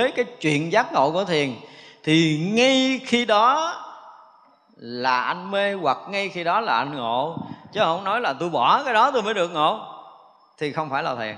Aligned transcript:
với 0.00 0.12
cái 0.12 0.24
chuyện 0.40 0.72
giác 0.72 0.92
ngộ 0.92 1.10
của 1.10 1.24
thiền, 1.24 1.54
thì 2.04 2.38
ngay 2.52 3.00
khi 3.06 3.24
đó 3.24 3.74
là 4.76 5.20
anh 5.20 5.50
mê 5.50 5.72
hoặc 5.72 5.98
ngay 6.08 6.28
khi 6.28 6.44
đó 6.44 6.60
là 6.60 6.76
anh 6.76 6.96
ngộ. 6.96 7.36
Chứ 7.72 7.80
không 7.80 8.04
nói 8.04 8.20
là 8.20 8.32
tôi 8.32 8.48
bỏ 8.48 8.82
cái 8.84 8.94
đó 8.94 9.10
tôi 9.10 9.22
mới 9.22 9.34
được 9.34 9.48
ngộ, 9.48 9.80
thì 10.58 10.72
không 10.72 10.90
phải 10.90 11.02
là 11.02 11.14
thiền. 11.14 11.36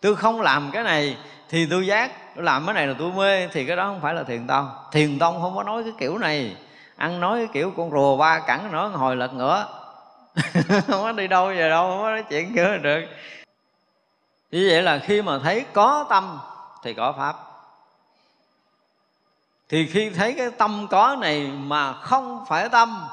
Tôi 0.00 0.16
không 0.16 0.40
làm 0.40 0.70
cái 0.72 0.82
này 0.82 1.16
thì 1.48 1.66
tôi 1.70 1.86
giác, 1.86 2.34
tôi 2.36 2.44
làm 2.44 2.66
cái 2.66 2.74
này 2.74 2.86
là 2.86 2.94
tôi 2.98 3.12
mê, 3.12 3.48
thì 3.48 3.66
cái 3.66 3.76
đó 3.76 3.84
không 3.84 4.00
phải 4.00 4.14
là 4.14 4.22
thiền 4.22 4.46
tông. 4.46 4.70
Thiền 4.92 5.18
tông 5.18 5.42
không 5.42 5.56
có 5.56 5.62
nói 5.62 5.82
cái 5.82 5.92
kiểu 5.98 6.18
này. 6.18 6.56
Ăn 6.96 7.20
nói 7.20 7.38
cái 7.38 7.48
kiểu 7.52 7.72
con 7.76 7.90
rùa 7.90 8.16
ba 8.16 8.38
cẳng 8.38 8.72
nói 8.72 8.88
hồi 8.88 9.16
lật 9.16 9.34
ngửa. 9.34 9.66
Không 10.86 11.02
có 11.02 11.12
đi 11.12 11.28
đâu 11.28 11.46
về 11.46 11.68
đâu, 11.68 11.90
không 11.90 12.00
có 12.02 12.10
nói 12.10 12.24
chuyện 12.30 12.54
kiểu 12.54 12.78
được. 12.78 13.00
Như 14.50 14.68
vậy 14.70 14.82
là 14.82 14.98
khi 14.98 15.22
mà 15.22 15.38
thấy 15.38 15.64
có 15.72 16.06
tâm 16.10 16.38
thì 16.82 16.94
có 16.94 17.12
pháp 17.12 17.36
thì 19.68 19.86
khi 19.86 20.10
thấy 20.10 20.34
cái 20.34 20.50
tâm 20.50 20.86
có 20.90 21.16
này 21.20 21.46
mà 21.46 21.92
không 21.92 22.44
phải 22.48 22.68
tâm, 22.68 23.06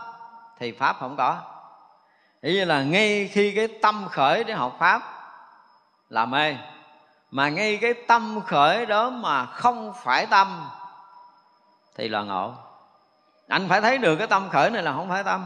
thì 0.59 0.71
pháp 0.71 0.95
không 0.99 1.16
có. 1.17 1.38
Ý 2.41 2.53
như 2.53 2.66
là 2.66 2.84
ngay 2.84 3.29
khi 3.34 3.52
cái 3.52 3.67
tâm 3.81 4.07
khởi 4.12 4.43
để 4.43 4.53
học 4.53 4.76
pháp 4.79 5.02
là 6.09 6.26
mê. 6.26 6.55
Mà 7.31 7.49
ngay 7.49 7.77
cái 7.81 7.93
tâm 7.93 8.41
khởi 8.45 8.85
đó 8.85 9.09
mà 9.09 9.45
không 9.45 9.93
phải 10.03 10.26
tâm, 10.26 10.70
thì 11.95 12.09
là 12.09 12.21
ngộ. 12.21 12.54
Anh 13.48 13.70
phải 13.70 13.81
thấy 13.81 13.98
được 13.98 14.15
cái 14.15 14.27
tâm 14.27 14.49
khởi 14.49 14.70
này 14.70 14.84
là 14.84 14.93
không 14.93 15.09
phải 15.09 15.24
tâm. 15.24 15.46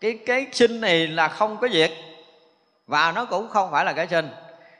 Cái 0.00 0.18
cái 0.26 0.46
sinh 0.52 0.80
này 0.80 1.06
là 1.06 1.28
không 1.28 1.56
có 1.56 1.68
diệt 1.68 1.92
và 2.86 3.12
nó 3.12 3.24
cũng 3.24 3.48
không 3.48 3.70
phải 3.70 3.84
là 3.84 3.92
cái 3.92 4.08
sinh. 4.08 4.30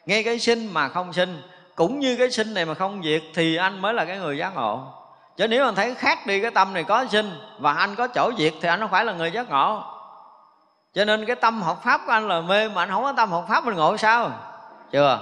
Ngay 0.06 0.24
cái 0.24 0.38
sinh 0.38 0.74
mà 0.74 0.88
không 0.88 1.12
sinh, 1.12 1.42
cũng 1.74 1.98
như 1.98 2.16
cái 2.16 2.30
sinh 2.30 2.54
này 2.54 2.64
mà 2.64 2.74
không 2.74 3.02
diệt 3.02 3.22
thì 3.34 3.56
anh 3.56 3.82
mới 3.82 3.94
là 3.94 4.04
cái 4.04 4.19
người 4.19 4.38
giác 4.38 4.54
ngộ 4.54 4.97
chứ 5.39 5.48
nếu 5.48 5.64
anh 5.64 5.75
thấy 5.75 5.94
khác 5.94 6.27
đi, 6.27 6.41
cái 6.41 6.50
tâm 6.50 6.75
này 6.75 6.84
có 6.84 7.06
sinh 7.11 7.41
và 7.58 7.72
anh 7.72 7.94
có 7.94 8.06
chỗ 8.06 8.33
diệt 8.39 8.55
thì 8.62 8.69
anh 8.69 8.81
không 8.81 8.91
phải 8.91 9.05
là 9.05 9.12
người 9.12 9.33
giác 9.33 9.50
ngộ. 9.50 9.83
Cho 10.94 11.05
nên 11.05 11.27
cái 11.27 11.36
tâm 11.36 11.62
học 11.62 11.81
pháp 11.84 12.00
của 12.06 12.12
anh 12.12 12.28
là 12.28 12.41
mê 12.41 12.69
mà 12.69 12.83
anh 12.83 12.91
không 12.91 13.03
có 13.03 13.12
tâm 13.12 13.31
học 13.31 13.44
pháp 13.48 13.64
mình 13.64 13.75
ngộ 13.75 13.97
sao? 13.97 14.31
Chưa? 14.91 15.19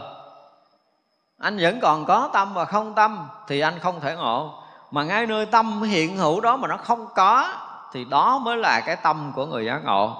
Anh 1.39 1.59
vẫn 1.61 1.81
còn 1.81 2.05
có 2.05 2.31
tâm 2.33 2.55
và 2.55 2.64
không 2.64 2.94
tâm 2.94 3.28
thì 3.48 3.61
anh 3.61 3.78
không 3.78 4.00
thể 4.00 4.17
ngộ. 4.17 4.62
Mà 4.91 5.03
ngay 5.03 5.27
nơi 5.27 5.47
tâm 5.47 5.83
hiện 5.83 6.17
hữu 6.17 6.41
đó 6.41 6.56
mà 6.56 6.69
nó 6.69 6.77
không 6.77 7.06
có 7.14 7.53
thì 7.92 8.05
đó 8.05 8.39
mới 8.39 8.56
là 8.56 8.81
cái 8.81 8.97
tâm 8.97 9.33
của 9.34 9.47
người 9.47 9.67
giác 9.67 9.84
ngộ. 9.84 10.17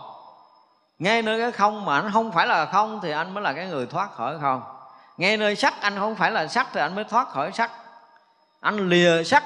Ngay 0.99 1.23
nơi 1.23 1.41
cái 1.41 1.53
không 1.53 1.85
mà 1.85 2.01
anh 2.01 2.11
không 2.13 2.33
phải 2.33 2.47
là 2.47 2.67
không 2.67 3.01
thì 3.03 3.11
anh 3.11 3.35
mới 3.35 3.43
là 3.43 3.53
cái 3.53 3.67
người 3.67 3.87
thoát 3.87 4.15
khỏi 4.17 4.39
không. 4.41 4.63
Ngay 5.17 5.37
nơi 5.37 5.57
sắc 5.57 5.75
anh 5.81 5.99
không 5.99 6.15
phải 6.15 6.31
là 6.31 6.47
sắc 6.47 6.67
thì 6.73 6.81
anh 6.81 6.95
mới 6.95 7.05
thoát 7.05 7.29
khỏi 7.29 7.53
sắc. 7.53 7.71
Anh 8.61 8.89
lìa 8.89 9.25
sắc 9.25 9.43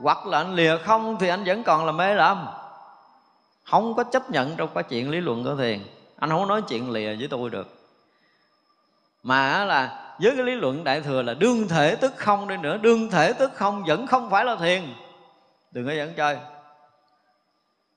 hoặc 0.00 0.26
là 0.26 0.38
anh 0.38 0.54
lìa 0.54 0.78
không 0.78 1.16
thì 1.20 1.28
anh 1.28 1.44
vẫn 1.44 1.62
còn 1.62 1.86
là 1.86 1.92
mê 1.92 2.14
lầm. 2.14 2.46
Không 3.64 3.94
có 3.94 4.04
chấp 4.04 4.30
nhận 4.30 4.56
trong 4.56 4.68
cái 4.74 4.84
chuyện 4.84 5.10
lý 5.10 5.20
luận 5.20 5.44
của 5.44 5.56
thiền. 5.56 5.80
Anh 6.18 6.30
không 6.30 6.48
nói 6.48 6.62
chuyện 6.62 6.90
lìa 6.90 7.16
với 7.16 7.28
tôi 7.30 7.50
được. 7.50 7.76
Mà 9.22 9.64
là 9.64 10.14
với 10.18 10.32
cái 10.36 10.44
lý 10.44 10.54
luận 10.54 10.84
đại 10.84 11.00
thừa 11.00 11.22
là 11.22 11.34
đương 11.34 11.68
thể 11.68 11.96
tức 11.96 12.12
không 12.16 12.48
đi 12.48 12.56
nữa. 12.56 12.76
Đương 12.76 13.10
thể 13.10 13.32
tức 13.32 13.52
không 13.54 13.84
vẫn 13.84 14.06
không 14.06 14.30
phải 14.30 14.44
là 14.44 14.56
thiền. 14.56 14.94
Đừng 15.70 15.86
có 15.86 15.92
dẫn 15.92 16.14
chơi. 16.16 16.38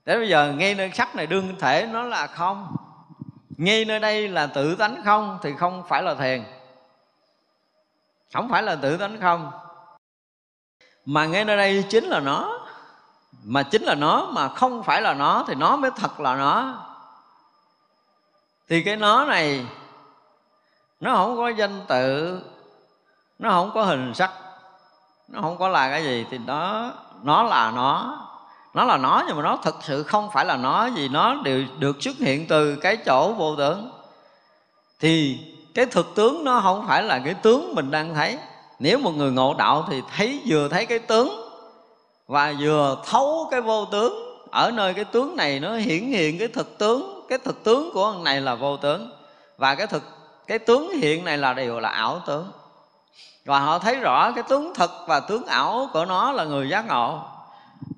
Để 0.06 0.18
bây 0.18 0.30
giờ 0.30 0.54
ngay 0.58 0.76
nơi 0.76 0.92
sắc 0.94 1.16
này 1.16 1.28
đương 1.28 1.56
thể 1.60 1.88
nó 1.92 2.04
là 2.04 2.28
không. 2.28 2.76
Ngay 3.58 3.86
nơi 3.86 4.00
đây 4.00 4.28
là 4.28 4.48
tự 4.48 4.76
tánh 4.76 5.02
không 5.06 5.40
thì 5.44 5.54
không 5.58 5.84
phải 5.90 6.04
là 6.04 6.16
thiền. 6.16 6.44
Không 8.34 8.50
phải 8.50 8.64
là 8.64 8.76
tự 8.76 8.98
tánh 8.98 9.22
không 9.22 9.52
mà 11.10 11.26
ngay 11.26 11.46
nơi 11.46 11.58
đây 11.58 11.86
chính 11.90 12.04
là 12.04 12.20
nó. 12.20 12.60
Mà 13.44 13.64
chính 13.64 13.84
là 13.84 13.96
nó, 13.96 14.26
mà 14.26 14.50
không 14.50 14.84
phải 14.84 15.02
là 15.02 15.14
nó, 15.14 15.44
thì 15.48 15.56
nó 15.56 15.76
mới 15.76 15.92
thật 15.92 16.20
là 16.20 16.36
nó. 16.36 16.74
Thì 18.70 18.84
cái 18.84 18.96
nó 18.96 19.26
này, 19.26 19.66
nó 21.00 21.16
không 21.16 21.38
có 21.38 21.50
danh 21.50 21.82
tự, 21.88 22.40
nó 23.40 23.50
không 23.50 23.72
có 23.74 23.84
hình 23.84 24.14
sắc, 24.14 24.32
nó 25.28 25.42
không 25.42 25.58
có 25.58 25.68
là 25.68 25.90
cái 25.90 26.04
gì, 26.04 26.26
thì 26.32 26.38
nó 26.38 26.92
nó 27.24 27.44
là 27.44 27.72
nó. 27.72 28.18
Nó 28.74 28.84
là 28.84 28.98
nó 28.98 29.24
nhưng 29.28 29.38
mà 29.38 29.44
nó 29.44 29.58
thực 29.64 29.76
sự 29.82 30.04
không 30.04 30.30
phải 30.32 30.46
là 30.46 30.58
nó, 30.58 30.90
vì 30.90 31.08
nó 31.08 31.36
đều 31.36 31.64
được 31.80 32.04
xuất 32.04 32.18
hiện 32.18 32.48
từ 32.48 32.76
cái 32.76 32.98
chỗ 32.98 33.34
vô 33.34 33.56
tướng. 33.56 33.92
Thì 35.00 35.40
cái 35.74 35.86
thực 35.86 36.16
tướng 36.16 36.44
nó 36.44 36.60
không 36.64 36.88
phải 36.88 37.04
là 37.04 37.20
cái 37.26 37.34
tướng 37.34 37.76
mình 37.76 37.92
đang 37.92 38.16
thấy 38.16 38.38
nếu 38.80 38.98
một 38.98 39.12
người 39.12 39.32
ngộ 39.32 39.54
đạo 39.54 39.86
thì 39.90 40.02
thấy 40.16 40.42
vừa 40.48 40.68
thấy 40.68 40.86
cái 40.86 41.00
tướng 41.00 41.50
và 42.28 42.54
vừa 42.60 42.98
thấu 43.06 43.48
cái 43.52 43.62
vô 43.62 43.86
tướng. 43.86 44.26
Ở 44.52 44.72
nơi 44.72 44.94
cái 44.94 45.06
tướng 45.06 45.36
này 45.36 45.60
nó 45.60 45.76
hiển 45.76 46.04
hiện 46.06 46.40
cái 46.40 46.48
thực 46.48 46.78
tướng, 46.78 47.26
cái 47.30 47.40
thực 47.40 47.64
tướng 47.64 47.92
của 47.94 48.04
ông 48.04 48.24
này 48.24 48.42
là 48.42 48.56
vô 48.56 48.78
tướng 48.78 49.12
và 49.58 49.76
cái 49.76 49.88
thực, 49.88 50.04
cái 50.48 50.60
tướng 50.60 50.90
hiện 50.90 51.26
này 51.26 51.38
là 51.38 51.54
đều 51.54 51.80
là 51.80 51.90
ảo 51.90 52.22
tướng. 52.28 52.52
Và 53.46 53.60
họ 53.60 53.80
thấy 53.80 53.96
rõ 53.96 54.32
cái 54.32 54.44
tướng 54.50 54.74
thật 54.74 54.92
và 55.08 55.20
tướng 55.20 55.46
ảo 55.46 55.90
của 55.94 56.06
nó 56.06 56.32
là 56.32 56.44
người 56.44 56.70
giác 56.70 56.88
ngộ. 56.88 57.20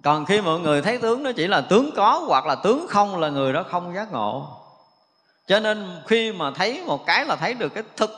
Còn 0.04 0.26
khi 0.26 0.42
mọi 0.42 0.60
người 0.60 0.82
thấy 0.82 0.98
tướng 0.98 1.24
nó 1.24 1.32
chỉ 1.32 1.48
là 1.48 1.62
tướng 1.62 1.92
có 1.96 2.24
hoặc 2.28 2.46
là 2.46 2.56
tướng 2.56 2.86
không 2.90 3.20
là 3.20 3.30
người 3.30 3.54
đó 3.54 3.64
không 3.72 3.94
giác 3.96 4.12
ngộ. 4.12 4.48
Cho 5.48 5.60
nên 5.60 6.02
khi 6.08 6.32
mà 6.32 6.52
thấy 6.52 6.84
một 6.86 7.06
cái 7.06 7.26
là 7.26 7.36
thấy 7.36 7.54
được 7.54 7.70
cái 7.70 7.84
thực 7.98 8.12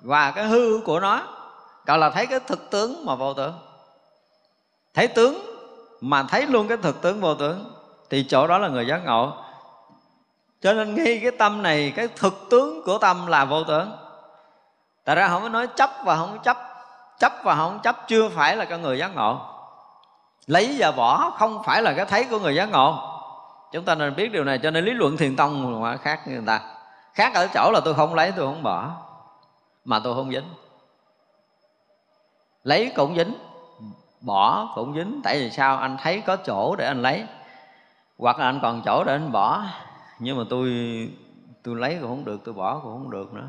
và 0.00 0.30
cái 0.30 0.44
hư 0.44 0.80
của 0.84 1.00
nó 1.00 1.22
còn 1.88 2.00
là 2.00 2.10
thấy 2.10 2.26
cái 2.26 2.40
thực 2.40 2.70
tướng 2.70 3.06
mà 3.06 3.14
vô 3.14 3.34
tướng 3.34 3.52
thấy 4.94 5.08
tướng 5.08 5.40
mà 6.00 6.22
thấy 6.22 6.46
luôn 6.46 6.68
cái 6.68 6.76
thực 6.76 7.02
tướng 7.02 7.20
vô 7.20 7.34
tướng 7.34 7.72
thì 8.10 8.26
chỗ 8.28 8.46
đó 8.46 8.58
là 8.58 8.68
người 8.68 8.86
giác 8.86 9.04
ngộ. 9.04 9.32
Cho 10.60 10.72
nên 10.72 10.94
ngay 10.94 11.20
cái 11.22 11.30
tâm 11.30 11.62
này, 11.62 11.92
cái 11.96 12.08
thực 12.08 12.46
tướng 12.50 12.82
của 12.84 12.98
tâm 12.98 13.26
là 13.26 13.44
vô 13.44 13.64
tướng 13.64 13.92
tại 15.04 15.16
ra 15.16 15.28
không 15.28 15.42
có 15.42 15.48
nói 15.48 15.66
chấp 15.66 15.90
và 16.04 16.16
không 16.16 16.38
chấp 16.44 16.56
chấp 17.18 17.32
và 17.44 17.54
không 17.54 17.80
chấp 17.82 17.96
chưa 18.08 18.28
phải 18.28 18.56
là 18.56 18.64
con 18.64 18.82
người 18.82 18.98
giác 18.98 19.14
ngộ. 19.14 19.40
Lấy 20.46 20.76
và 20.78 20.90
bỏ 20.90 21.32
không 21.38 21.62
phải 21.64 21.82
là 21.82 21.92
cái 21.92 22.06
thấy 22.06 22.24
của 22.24 22.38
người 22.38 22.54
giác 22.54 22.70
ngộ. 22.70 22.98
Chúng 23.72 23.84
ta 23.84 23.94
nên 23.94 24.16
biết 24.16 24.32
điều 24.32 24.44
này, 24.44 24.58
cho 24.62 24.70
nên 24.70 24.84
lý 24.84 24.92
luận 24.92 25.16
thiền 25.16 25.36
tông 25.36 25.84
khác 26.02 26.20
như 26.26 26.34
người 26.34 26.46
ta. 26.46 26.60
Khác 27.14 27.34
ở 27.34 27.48
chỗ 27.54 27.70
là 27.72 27.80
tôi 27.84 27.94
không 27.94 28.14
lấy, 28.14 28.32
tôi 28.36 28.46
không 28.46 28.62
bỏ, 28.62 28.90
mà 29.84 30.00
tôi 30.04 30.14
không 30.14 30.30
dính 30.32 30.48
lấy 32.68 32.92
cũng 32.96 33.16
dính, 33.16 33.34
bỏ 34.20 34.72
cũng 34.74 34.94
dính. 34.94 35.20
Tại 35.24 35.38
vì 35.38 35.50
sao? 35.50 35.76
Anh 35.76 35.96
thấy 36.02 36.20
có 36.20 36.36
chỗ 36.36 36.76
để 36.76 36.86
anh 36.86 37.02
lấy. 37.02 37.24
Hoặc 38.18 38.38
là 38.38 38.44
anh 38.46 38.60
còn 38.62 38.82
chỗ 38.84 39.04
để 39.04 39.12
anh 39.12 39.32
bỏ. 39.32 39.62
Nhưng 40.18 40.38
mà 40.38 40.44
tôi 40.50 40.68
tôi 41.62 41.76
lấy 41.76 41.98
cũng 42.00 42.08
không 42.08 42.24
được, 42.24 42.40
tôi 42.44 42.54
bỏ 42.54 42.74
cũng 42.74 42.92
không 42.92 43.10
được 43.10 43.34
nữa. 43.34 43.48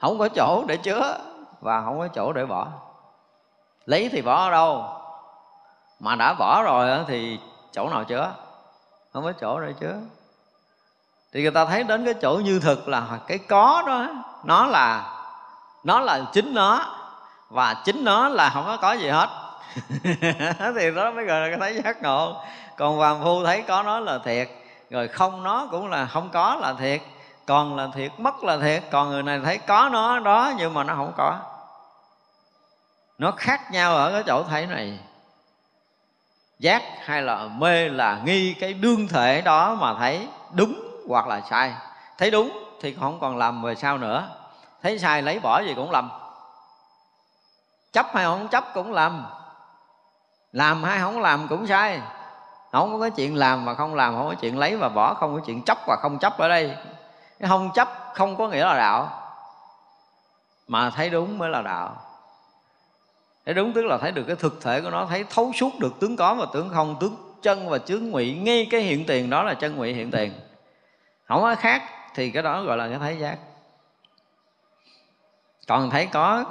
Không 0.00 0.18
có 0.18 0.28
chỗ 0.28 0.64
để 0.68 0.76
chứa 0.76 1.18
và 1.60 1.82
không 1.82 1.98
có 1.98 2.08
chỗ 2.08 2.32
để 2.32 2.46
bỏ. 2.46 2.68
Lấy 3.86 4.08
thì 4.12 4.22
bỏ 4.22 4.44
ở 4.44 4.50
đâu. 4.50 4.84
Mà 6.00 6.16
đã 6.16 6.34
bỏ 6.38 6.62
rồi 6.62 7.04
thì 7.08 7.38
chỗ 7.72 7.88
nào 7.88 8.04
chứa? 8.04 8.32
Không 9.12 9.24
có 9.24 9.32
chỗ 9.32 9.60
để 9.60 9.72
chứa. 9.80 10.00
Thì 11.32 11.42
người 11.42 11.50
ta 11.50 11.64
thấy 11.64 11.84
đến 11.84 12.04
cái 12.04 12.14
chỗ 12.14 12.40
như 12.44 12.60
thực 12.60 12.88
là 12.88 13.18
cái 13.26 13.38
có 13.38 13.82
đó, 13.86 14.06
nó 14.44 14.66
là 14.66 15.16
nó 15.84 16.00
là 16.00 16.20
chính 16.32 16.54
nó 16.54 16.99
và 17.50 17.74
chính 17.84 18.04
nó 18.04 18.28
là 18.28 18.50
không 18.50 18.64
có 18.66 18.76
có 18.76 18.92
gì 18.92 19.08
hết. 19.08 19.28
Thì 20.78 20.90
đó 20.96 21.10
mới 21.10 21.24
gọi 21.24 21.40
là 21.40 21.48
cái 21.48 21.58
thấy 21.60 21.82
giác 21.84 22.02
ngộ. 22.02 22.36
Còn 22.76 23.00
phàm 23.00 23.22
phu 23.22 23.44
thấy 23.44 23.62
có 23.62 23.82
nó 23.82 24.00
là 24.00 24.18
thiệt. 24.24 24.48
Rồi 24.90 25.08
không 25.08 25.42
nó 25.42 25.68
cũng 25.70 25.90
là 25.90 26.06
không 26.06 26.28
có 26.32 26.56
là 26.60 26.74
thiệt. 26.78 27.00
Còn 27.46 27.76
là 27.76 27.88
thiệt 27.94 28.12
mất 28.18 28.44
là 28.44 28.58
thiệt. 28.58 28.82
Còn 28.90 29.08
người 29.08 29.22
này 29.22 29.40
thấy 29.44 29.58
có 29.58 29.88
nó 29.92 30.18
đó 30.18 30.52
nhưng 30.58 30.74
mà 30.74 30.84
nó 30.84 30.94
không 30.94 31.12
có. 31.16 31.38
Nó 33.18 33.30
khác 33.30 33.60
nhau 33.72 33.96
ở 33.96 34.12
cái 34.12 34.22
chỗ 34.26 34.42
thấy 34.42 34.66
này. 34.66 34.98
Giác 36.58 36.82
hay 37.04 37.22
là 37.22 37.48
mê 37.56 37.88
là 37.88 38.20
nghi 38.24 38.54
cái 38.60 38.72
đương 38.72 39.08
thể 39.08 39.40
đó 39.40 39.74
mà 39.74 39.94
thấy 39.94 40.28
đúng 40.52 40.74
hoặc 41.08 41.26
là 41.26 41.40
sai. 41.50 41.72
Thấy 42.18 42.30
đúng 42.30 42.64
thì 42.80 42.96
không 43.00 43.20
còn 43.20 43.38
làm 43.38 43.62
về 43.62 43.74
sau 43.74 43.98
nữa. 43.98 44.28
Thấy 44.82 44.98
sai 44.98 45.22
lấy 45.22 45.38
bỏ 45.38 45.60
gì 45.60 45.74
cũng 45.74 45.90
lầm 45.90 46.10
chấp 47.92 48.06
hay 48.14 48.24
không 48.24 48.48
chấp 48.48 48.64
cũng 48.74 48.92
lầm 48.92 49.26
làm 50.52 50.82
hay 50.82 51.00
không 51.00 51.20
làm 51.20 51.48
cũng 51.48 51.66
sai. 51.66 52.00
Không 52.72 52.92
có 52.92 53.00
cái 53.00 53.10
chuyện 53.10 53.36
làm 53.36 53.64
và 53.64 53.74
không 53.74 53.94
làm, 53.94 54.16
không 54.16 54.28
có 54.28 54.34
chuyện 54.34 54.58
lấy 54.58 54.76
và 54.76 54.88
bỏ, 54.88 55.14
không 55.14 55.34
có 55.34 55.40
chuyện 55.46 55.62
chấp 55.62 55.78
và 55.86 55.96
không 56.02 56.18
chấp 56.18 56.38
ở 56.38 56.48
đây. 56.48 56.76
Cái 57.38 57.48
không 57.48 57.70
chấp 57.74 57.88
không 58.14 58.36
có 58.36 58.48
nghĩa 58.48 58.64
là 58.64 58.76
đạo. 58.76 59.22
Mà 60.68 60.90
thấy 60.90 61.10
đúng 61.10 61.38
mới 61.38 61.50
là 61.50 61.62
đạo. 61.62 61.96
Thấy 63.44 63.54
đúng 63.54 63.72
tức 63.72 63.84
là 63.84 63.98
thấy 63.98 64.12
được 64.12 64.24
cái 64.26 64.36
thực 64.36 64.62
thể 64.62 64.80
của 64.80 64.90
nó, 64.90 65.06
thấy 65.06 65.24
thấu 65.30 65.52
suốt 65.54 65.78
được 65.78 66.00
tướng 66.00 66.16
có 66.16 66.34
và 66.34 66.46
tướng 66.52 66.70
không, 66.74 66.96
tướng 67.00 67.16
chân 67.42 67.68
và 67.68 67.78
tướng 67.78 68.10
ngụy. 68.10 68.34
Ngay 68.34 68.68
cái 68.70 68.80
hiện 68.80 69.06
tiền 69.06 69.30
đó 69.30 69.42
là 69.42 69.54
chân 69.54 69.76
ngụy 69.76 69.92
hiện 69.92 70.10
tiền. 70.10 70.32
Không 71.28 71.42
có 71.42 71.54
khác 71.54 71.82
thì 72.14 72.30
cái 72.30 72.42
đó 72.42 72.62
gọi 72.62 72.76
là 72.76 72.88
cái 72.88 72.98
thấy 72.98 73.18
giác. 73.18 73.38
Còn 75.68 75.90
thấy 75.90 76.06
có 76.06 76.44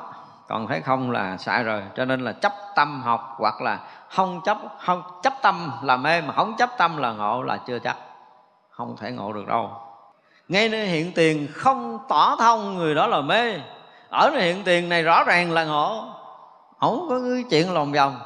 còn 0.49 0.67
thấy 0.67 0.81
không 0.81 1.11
là 1.11 1.37
sai 1.37 1.63
rồi, 1.63 1.83
cho 1.95 2.05
nên 2.05 2.21
là 2.21 2.31
chấp 2.31 2.53
tâm 2.75 3.01
học 3.01 3.35
hoặc 3.37 3.61
là 3.61 3.79
không 4.09 4.41
chấp 4.45 4.57
không 4.79 5.03
chấp 5.23 5.33
tâm 5.41 5.71
là 5.83 5.97
mê 5.97 6.21
mà 6.21 6.33
không 6.33 6.55
chấp 6.57 6.69
tâm 6.77 6.97
là 6.97 7.11
ngộ 7.11 7.41
là 7.41 7.57
chưa 7.67 7.79
chắc 7.79 7.97
không 8.69 8.95
thể 8.97 9.11
ngộ 9.11 9.33
được 9.33 9.47
đâu. 9.47 9.71
Ngay 10.47 10.69
nơi 10.69 10.85
hiện 10.85 11.11
tiền 11.15 11.47
không 11.53 11.99
tỏ 12.09 12.35
thông 12.39 12.77
người 12.77 12.95
đó 12.95 13.07
là 13.07 13.21
mê. 13.21 13.59
Ở 14.09 14.29
nơi 14.33 14.41
hiện 14.41 14.63
tiền 14.63 14.89
này 14.89 15.03
rõ 15.03 15.23
ràng 15.23 15.51
là 15.51 15.63
ngộ. 15.63 16.05
Không 16.79 17.05
có 17.09 17.19
cái 17.19 17.43
chuyện 17.49 17.73
lòng 17.73 17.91
vòng. 17.91 18.19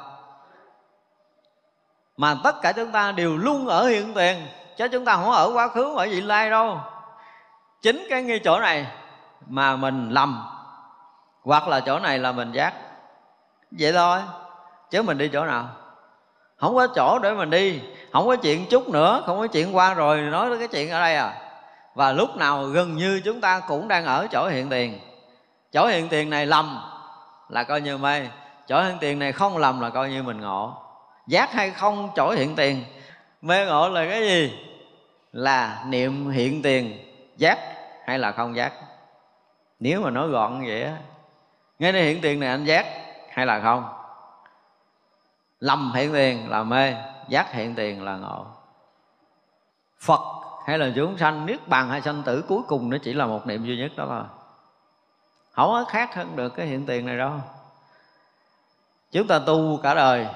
Mà 2.17 2.35
tất 2.43 2.61
cả 2.61 2.71
chúng 2.71 2.91
ta 2.91 3.11
đều 3.11 3.37
luôn 3.37 3.67
ở 3.67 3.87
hiện 3.87 4.13
tiền, 4.13 4.47
chứ 4.77 4.87
chúng 4.87 5.05
ta 5.05 5.15
không 5.15 5.31
ở 5.31 5.51
quá 5.53 5.67
khứ 5.67 5.95
ở 5.97 6.05
vị 6.05 6.21
lai 6.21 6.49
đâu. 6.49 6.79
Chính 7.81 8.07
cái 8.09 8.23
ngay 8.23 8.39
chỗ 8.43 8.59
này 8.59 8.87
mà 9.47 9.75
mình 9.75 10.09
lầm 10.09 10.45
hoặc 11.43 11.67
là 11.67 11.79
chỗ 11.79 11.99
này 11.99 12.19
là 12.19 12.31
mình 12.31 12.51
giác. 12.51 12.73
Vậy 13.71 13.93
thôi. 13.93 14.19
Chứ 14.89 15.01
mình 15.01 15.17
đi 15.17 15.29
chỗ 15.33 15.45
nào? 15.45 15.69
Không 16.57 16.75
có 16.75 16.87
chỗ 16.95 17.19
để 17.19 17.33
mình 17.33 17.49
đi. 17.49 17.81
Không 18.11 18.27
có 18.27 18.35
chuyện 18.35 18.65
chút 18.69 18.89
nữa. 18.89 19.23
Không 19.25 19.39
có 19.39 19.47
chuyện 19.47 19.75
qua 19.75 19.93
rồi 19.93 20.21
nói 20.21 20.49
tới 20.49 20.59
cái 20.59 20.67
chuyện 20.67 20.91
ở 20.91 20.99
đây 20.99 21.15
à. 21.15 21.33
Và 21.95 22.11
lúc 22.11 22.35
nào 22.35 22.63
gần 22.63 22.95
như 22.95 23.21
chúng 23.25 23.41
ta 23.41 23.59
cũng 23.59 23.87
đang 23.87 24.05
ở 24.05 24.27
chỗ 24.31 24.47
hiện 24.47 24.69
tiền. 24.69 24.99
Chỗ 25.71 25.87
hiện 25.87 26.09
tiền 26.09 26.29
này 26.29 26.45
lầm 26.45 26.79
là 27.49 27.63
coi 27.63 27.81
như 27.81 27.97
mê. 27.97 28.27
Chỗ 28.67 28.81
hiện 28.83 28.97
tiền 28.99 29.19
này 29.19 29.31
không 29.31 29.57
lầm 29.57 29.79
là 29.79 29.89
coi 29.89 30.09
như 30.09 30.23
mình 30.23 30.41
ngộ. 30.41 30.77
Giác 31.27 31.53
hay 31.53 31.69
không 31.71 32.09
chỗ 32.15 32.31
hiện 32.31 32.55
tiền? 32.55 32.83
Mê 33.41 33.65
ngộ 33.65 33.89
là 33.89 34.05
cái 34.09 34.27
gì? 34.27 34.59
Là 35.33 35.83
niệm 35.87 36.29
hiện 36.29 36.61
tiền 36.61 36.97
giác 37.37 37.59
hay 38.05 38.19
là 38.19 38.31
không 38.31 38.55
giác? 38.55 38.73
Nếu 39.79 40.01
mà 40.01 40.09
nói 40.09 40.27
gọn 40.27 40.65
vậy 40.67 40.83
á 40.83 40.97
ngay 41.83 41.91
đây 41.91 42.03
hiện 42.03 42.21
tiền 42.21 42.39
này 42.39 42.49
anh 42.49 42.65
giác, 42.65 42.85
hay 43.29 43.45
là 43.45 43.59
không? 43.59 43.89
Lầm 45.59 45.93
hiện 45.95 46.13
tiền 46.13 46.49
là 46.49 46.63
mê, 46.63 46.93
giác 47.27 47.51
hiện 47.51 47.75
tiền 47.75 48.03
là 48.03 48.15
ngộ. 48.15 48.45
Phật 49.99 50.21
hay 50.65 50.77
là 50.77 50.91
chúng 50.95 51.17
sanh, 51.17 51.45
niết 51.45 51.67
bàn 51.67 51.89
hay 51.89 52.01
sanh 52.01 52.23
tử, 52.23 52.45
cuối 52.47 52.61
cùng 52.67 52.89
nó 52.89 52.97
chỉ 53.03 53.13
là 53.13 53.25
một 53.25 53.47
niệm 53.47 53.65
duy 53.65 53.77
nhất 53.77 53.91
đó 53.97 54.05
thôi. 54.09 54.23
Không 55.51 55.69
có 55.69 55.85
khác 55.89 56.15
hơn 56.15 56.35
được 56.35 56.49
cái 56.49 56.65
hiện 56.65 56.85
tiền 56.85 57.05
này 57.05 57.17
đâu. 57.17 57.31
Chúng 59.11 59.27
ta 59.27 59.39
tu 59.39 59.79
cả 59.83 59.93
đời, 59.93 60.27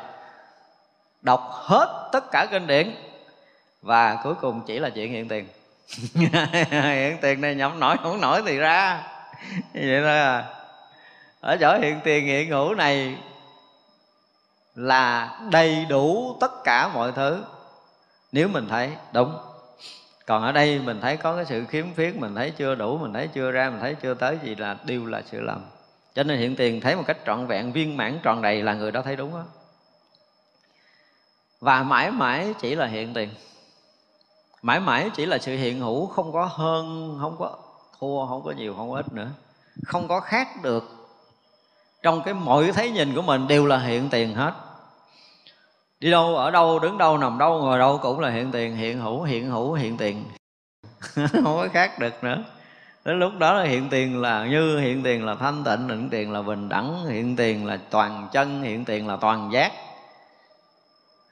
đọc 1.22 1.50
hết 1.52 2.10
tất 2.12 2.32
cả 2.32 2.48
kinh 2.52 2.68
điển, 2.68 2.96
và 3.82 4.20
cuối 4.24 4.36
cùng 4.36 4.62
chỉ 4.66 4.80
là 4.80 4.90
chuyện 4.90 5.12
hiện 5.12 5.28
tiền. 5.28 5.48
Hiện 6.72 7.18
tiền 7.22 7.42
này 7.42 7.56
nhẩm 7.56 7.80
nổi, 7.80 7.98
không 8.04 8.22
nổi 8.22 8.42
thì 8.46 8.58
ra. 8.58 9.04
Vậy 9.74 10.02
thôi 10.04 10.20
à 10.20 10.57
ở 11.40 11.58
chỗ 11.58 11.78
hiện 11.80 12.00
tiền 12.04 12.26
hiện 12.26 12.50
hữu 12.50 12.76
này 12.76 13.18
là 14.76 15.40
đầy 15.52 15.86
đủ 15.86 16.38
tất 16.40 16.64
cả 16.64 16.88
mọi 16.94 17.12
thứ. 17.12 17.44
Nếu 18.32 18.48
mình 18.48 18.68
thấy, 18.70 18.92
đúng. 19.14 19.38
Còn 20.26 20.44
ở 20.44 20.52
đây 20.52 20.80
mình 20.80 21.02
thấy 21.02 21.18
có 21.18 21.36
cái 21.36 21.46
sự 21.46 21.66
khiếm 21.66 21.96
khuyết, 21.96 22.16
mình 22.16 22.36
thấy 22.36 22.52
chưa 22.52 22.76
đủ, 22.76 22.98
mình 22.98 23.14
thấy 23.14 23.28
chưa 23.28 23.52
ra, 23.52 23.70
mình 23.70 23.80
thấy 23.80 23.96
chưa 23.96 24.14
tới 24.14 24.40
gì 24.44 24.56
là 24.56 24.78
đều 24.86 25.06
là 25.06 25.22
sự 25.26 25.42
lầm. 25.42 25.66
Cho 26.16 26.24
nên 26.24 26.40
hiện 26.40 26.56
tiền 26.56 26.82
thấy 26.82 26.96
một 26.96 27.04
cách 27.08 27.18
trọn 27.26 27.48
vẹn, 27.48 27.72
viên 27.72 27.98
mãn, 27.98 28.20
tròn 28.24 28.42
đầy 28.42 28.64
là 28.64 28.74
người 28.74 28.92
đó 28.92 29.02
thấy 29.02 29.16
đúng 29.16 29.34
đó 29.34 29.44
và 31.62 31.84
mãi 31.84 32.12
mãi 32.12 32.54
chỉ 32.62 32.76
là 32.76 32.86
hiện 32.86 33.14
tiền. 33.14 33.30
Mãi 34.62 34.80
mãi 34.80 35.10
chỉ 35.16 35.26
là 35.26 35.38
sự 35.38 35.56
hiện 35.56 35.80
hữu, 35.80 36.08
không 36.08 36.34
có 36.34 36.46
hơn, 36.46 37.18
không 37.22 37.36
có 37.40 37.58
thua, 38.00 38.26
không 38.26 38.44
có 38.44 38.52
nhiều, 38.52 38.74
không 38.78 38.90
có 38.90 38.96
ít 38.96 39.14
nữa. 39.14 39.30
Không 39.86 40.08
có 40.08 40.20
khác 40.20 40.48
được 40.64 40.97
trong 42.04 42.22
cái 42.26 42.34
mọi 42.34 42.72
thấy 42.72 42.92
nhìn 42.92 43.16
của 43.16 43.22
mình 43.22 43.48
đều 43.48 43.66
là 43.66 43.78
hiện 43.78 44.10
tiền 44.10 44.36
hết. 44.36 44.54
Đi 46.00 46.12
đâu, 46.12 46.36
ở 46.36 46.52
đâu, 46.52 46.80
đứng 46.80 46.98
đâu, 46.98 47.18
nằm 47.18 47.38
đâu, 47.38 47.60
ngồi 47.60 47.80
đâu 47.80 48.00
cũng 48.02 48.20
là 48.20 48.30
hiện 48.30 48.52
tiền, 48.52 48.76
hiện 48.76 49.00
hữu 49.00 49.24
hiện 49.24 49.50
hữu, 49.50 49.74
hiện 49.74 49.98
tiền. 49.98 50.26
Không 51.16 51.44
có 51.44 51.68
khác 51.74 52.00
được 52.00 52.24
nữa. 52.24 52.44
Đến 53.06 53.20
lúc 53.20 53.32
đó 53.40 53.54
là 53.54 53.64
hiện 53.64 53.90
tiền 53.90 54.22
là 54.22 54.46
như, 54.46 54.80
hiện 54.80 55.04
tiền 55.04 55.26
là 55.26 55.36
thanh 55.36 55.64
tịnh, 55.64 55.88
hiện 55.90 56.10
tiền 56.10 56.32
là 56.32 56.42
bình 56.42 56.70
đẳng, 56.70 57.06
hiện 57.06 57.36
tiền 57.36 57.66
là 57.66 57.80
toàn 57.90 58.28
chân, 58.32 58.64
hiện 58.64 58.86
tiền 58.86 59.08
là 59.08 59.16
toàn 59.16 59.50
giác. 59.52 59.72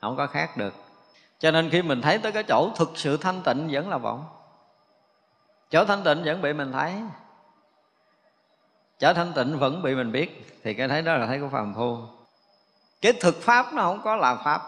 Không 0.01 0.15
có 0.17 0.27
khác 0.27 0.57
được. 0.57 0.73
Cho 1.39 1.51
nên 1.51 1.69
khi 1.69 1.81
mình 1.81 2.01
thấy 2.01 2.17
tới 2.17 2.31
cái 2.31 2.43
chỗ 2.43 2.69
thực 2.75 2.91
sự 2.95 3.17
thanh 3.17 3.41
tịnh 3.41 3.67
vẫn 3.71 3.89
là 3.89 3.97
vọng. 3.97 4.25
Chỗ 5.69 5.85
thanh 5.85 6.03
tịnh 6.03 6.23
vẫn 6.23 6.41
bị 6.41 6.53
mình 6.53 6.71
thấy 6.71 6.93
trở 8.99 9.13
thanh 9.13 9.33
tịnh 9.33 9.59
vẫn 9.59 9.81
bị 9.81 9.95
mình 9.95 10.11
biết, 10.11 10.59
thì 10.63 10.73
cái 10.73 10.87
thấy 10.87 11.01
đó 11.01 11.15
là 11.15 11.27
thấy 11.27 11.39
của 11.39 11.49
phàm 11.51 11.73
phu. 11.75 11.97
Cái 13.01 13.13
thực 13.13 13.41
pháp 13.41 13.73
nó 13.73 13.81
không 13.81 14.01
có 14.03 14.15
là 14.15 14.35
pháp. 14.35 14.61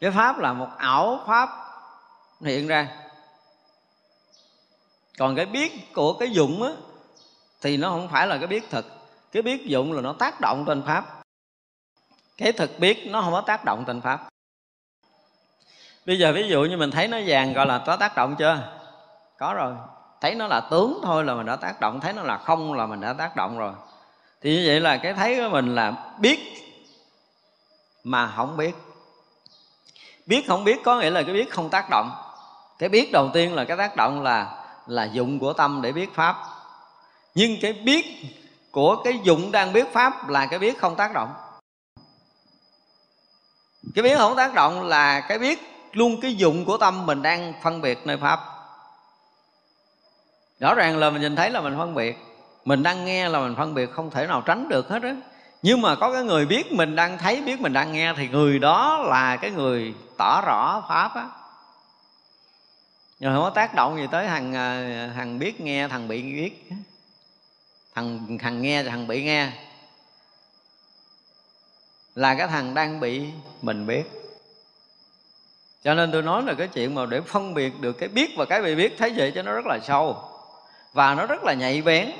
Cái 0.00 0.10
pháp 0.10 0.38
là 0.38 0.52
một 0.52 0.68
ảo 0.76 1.24
pháp 1.26 1.48
hiện 2.40 2.66
ra. 2.66 2.88
Còn 5.18 5.36
cái 5.36 5.46
biết 5.46 5.94
của 5.94 6.12
cái 6.18 6.30
dụng 6.30 6.62
á, 6.62 6.70
thì 7.60 7.76
nó 7.76 7.90
không 7.90 8.08
phải 8.08 8.26
là 8.26 8.38
cái 8.38 8.46
biết 8.46 8.70
thực 8.70 8.86
cái 9.32 9.42
biết 9.42 9.66
dụng 9.66 9.92
là 9.92 10.02
nó 10.02 10.12
tác 10.12 10.40
động 10.40 10.64
trên 10.66 10.82
pháp. 10.82 11.22
Cái 12.36 12.52
thực 12.52 12.78
biết 12.78 13.06
nó 13.10 13.22
không 13.22 13.32
có 13.32 13.40
tác 13.40 13.64
động 13.64 13.84
trên 13.86 14.00
pháp. 14.00 14.28
Bây 16.06 16.18
giờ 16.18 16.32
ví 16.32 16.48
dụ 16.48 16.64
như 16.64 16.76
mình 16.76 16.90
thấy 16.90 17.08
nó 17.08 17.18
vàng 17.26 17.52
gọi 17.52 17.66
là 17.66 17.82
có 17.86 17.96
tác 17.96 18.16
động 18.16 18.36
chưa? 18.38 18.80
Có 19.38 19.54
rồi 19.54 19.74
thấy 20.20 20.34
nó 20.34 20.46
là 20.46 20.60
tướng 20.60 21.00
thôi 21.02 21.24
là 21.24 21.34
mình 21.34 21.46
đã 21.46 21.56
tác 21.56 21.80
động, 21.80 22.00
thấy 22.00 22.12
nó 22.12 22.22
là 22.22 22.38
không 22.38 22.72
là 22.72 22.86
mình 22.86 23.00
đã 23.00 23.12
tác 23.12 23.36
động 23.36 23.58
rồi. 23.58 23.72
Thì 24.40 24.56
như 24.56 24.64
vậy 24.66 24.80
là 24.80 24.96
cái 24.96 25.14
thấy 25.14 25.36
của 25.36 25.48
mình 25.50 25.74
là 25.74 25.92
biết, 26.18 26.38
mà 28.04 28.32
không 28.36 28.56
biết. 28.56 28.74
Biết 30.26 30.44
không 30.48 30.64
biết 30.64 30.78
có 30.84 31.00
nghĩa 31.00 31.10
là 31.10 31.22
cái 31.22 31.34
biết 31.34 31.50
không 31.50 31.70
tác 31.70 31.90
động. 31.90 32.10
Cái 32.78 32.88
biết 32.88 33.12
đầu 33.12 33.30
tiên 33.32 33.54
là 33.54 33.64
cái 33.64 33.76
tác 33.76 33.96
động 33.96 34.22
là 34.22 34.64
là 34.86 35.04
dụng 35.04 35.38
của 35.38 35.52
tâm 35.52 35.82
để 35.82 35.92
biết 35.92 36.14
pháp. 36.14 36.36
Nhưng 37.34 37.60
cái 37.60 37.72
biết 37.72 38.06
của 38.70 39.02
cái 39.04 39.20
dụng 39.22 39.52
đang 39.52 39.72
biết 39.72 39.92
pháp 39.92 40.28
là 40.28 40.46
cái 40.46 40.58
biết 40.58 40.78
không 40.78 40.96
tác 40.96 41.12
động. 41.14 41.34
Cái 43.94 44.02
biết 44.02 44.18
không 44.18 44.36
tác 44.36 44.54
động 44.54 44.82
là 44.82 45.20
cái 45.20 45.38
biết 45.38 45.58
luôn 45.92 46.20
cái 46.20 46.34
dụng 46.34 46.64
của 46.64 46.76
tâm 46.76 47.06
mình 47.06 47.22
đang 47.22 47.52
phân 47.62 47.80
biệt 47.80 48.06
nơi 48.06 48.16
pháp 48.16 48.57
rõ 50.60 50.74
ràng 50.74 50.98
là 50.98 51.10
mình 51.10 51.22
nhìn 51.22 51.36
thấy 51.36 51.50
là 51.50 51.60
mình 51.60 51.74
phân 51.78 51.94
biệt. 51.94 52.16
Mình 52.64 52.82
đang 52.82 53.04
nghe 53.04 53.28
là 53.28 53.40
mình 53.40 53.56
phân 53.56 53.74
biệt, 53.74 53.90
không 53.90 54.10
thể 54.10 54.26
nào 54.26 54.42
tránh 54.46 54.68
được 54.68 54.88
hết 54.88 55.02
á. 55.02 55.16
Nhưng 55.62 55.80
mà 55.80 55.94
có 55.94 56.12
cái 56.12 56.22
người 56.22 56.46
biết 56.46 56.72
mình 56.72 56.96
đang 56.96 57.18
thấy, 57.18 57.42
biết 57.42 57.60
mình 57.60 57.72
đang 57.72 57.92
nghe 57.92 58.14
thì 58.16 58.28
người 58.28 58.58
đó 58.58 58.98
là 59.08 59.36
cái 59.36 59.50
người 59.50 59.94
tỏ 60.16 60.42
rõ 60.46 60.84
pháp 60.88 61.14
á. 61.14 61.28
Nhưng 63.20 63.34
không 63.34 63.42
có 63.42 63.50
tác 63.50 63.74
động 63.74 63.96
gì 63.96 64.06
tới 64.10 64.26
thằng 64.26 64.54
à, 64.54 65.10
thằng 65.16 65.38
biết 65.38 65.60
nghe, 65.60 65.88
thằng 65.88 66.08
bị 66.08 66.22
biết. 66.22 66.68
Thằng 67.94 68.38
thằng 68.38 68.62
nghe, 68.62 68.82
thằng 68.82 69.06
bị 69.06 69.22
nghe. 69.22 69.52
Là 72.14 72.34
cái 72.34 72.48
thằng 72.48 72.74
đang 72.74 73.00
bị 73.00 73.22
mình 73.62 73.86
biết. 73.86 74.04
Cho 75.84 75.94
nên 75.94 76.12
tôi 76.12 76.22
nói 76.22 76.42
là 76.42 76.54
cái 76.54 76.68
chuyện 76.68 76.94
mà 76.94 77.06
để 77.06 77.20
phân 77.20 77.54
biệt 77.54 77.80
được 77.80 77.92
cái 77.92 78.08
biết 78.08 78.30
và 78.36 78.44
cái 78.44 78.62
bị 78.62 78.74
biết, 78.74 78.94
thấy 78.98 79.12
vậy 79.16 79.32
cho 79.34 79.42
nó 79.42 79.52
rất 79.52 79.66
là 79.66 79.78
sâu 79.82 80.37
và 80.92 81.14
nó 81.14 81.26
rất 81.26 81.44
là 81.44 81.52
nhạy 81.52 81.82
bén. 81.82 82.10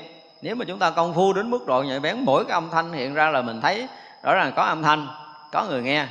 Nếu 0.41 0.55
mà 0.55 0.65
chúng 0.65 0.79
ta 0.79 0.89
công 0.89 1.13
phu 1.13 1.33
đến 1.33 1.49
mức 1.49 1.65
độ 1.67 1.83
nhạy 1.83 1.99
bén, 1.99 2.19
mỗi 2.25 2.45
cái 2.45 2.53
âm 2.53 2.69
thanh 2.69 2.93
hiện 2.93 3.13
ra 3.13 3.29
là 3.29 3.41
mình 3.41 3.61
thấy 3.61 3.87
rõ 4.23 4.33
ràng 4.33 4.53
có 4.55 4.63
âm 4.63 4.83
thanh, 4.83 5.07
có 5.51 5.65
người 5.69 5.81
nghe. 5.81 6.07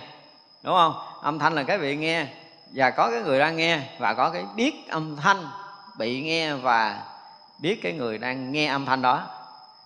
Đúng 0.62 0.75
không? 0.75 0.95
Âm 1.23 1.38
thanh 1.38 1.55
là 1.55 1.62
cái 1.62 1.79
bị 1.79 1.97
nghe, 1.97 2.27
và 2.75 2.91
có 2.91 3.11
cái 3.11 3.23
người 3.23 3.38
đang 3.38 3.57
nghe, 3.57 3.81
và 3.99 4.15
có 4.15 4.31
cái 4.31 4.45
biết 4.57 4.88
âm 4.88 5.17
thanh 5.17 5.47
bị 5.99 6.21
nghe 6.21 6.55
và 6.55 7.03
biết 7.59 7.81
cái 7.83 7.93
người 7.93 8.19
đang 8.19 8.53
nghe 8.53 8.67
âm 8.67 8.87
thanh 8.87 9.03
đó. 9.03 9.27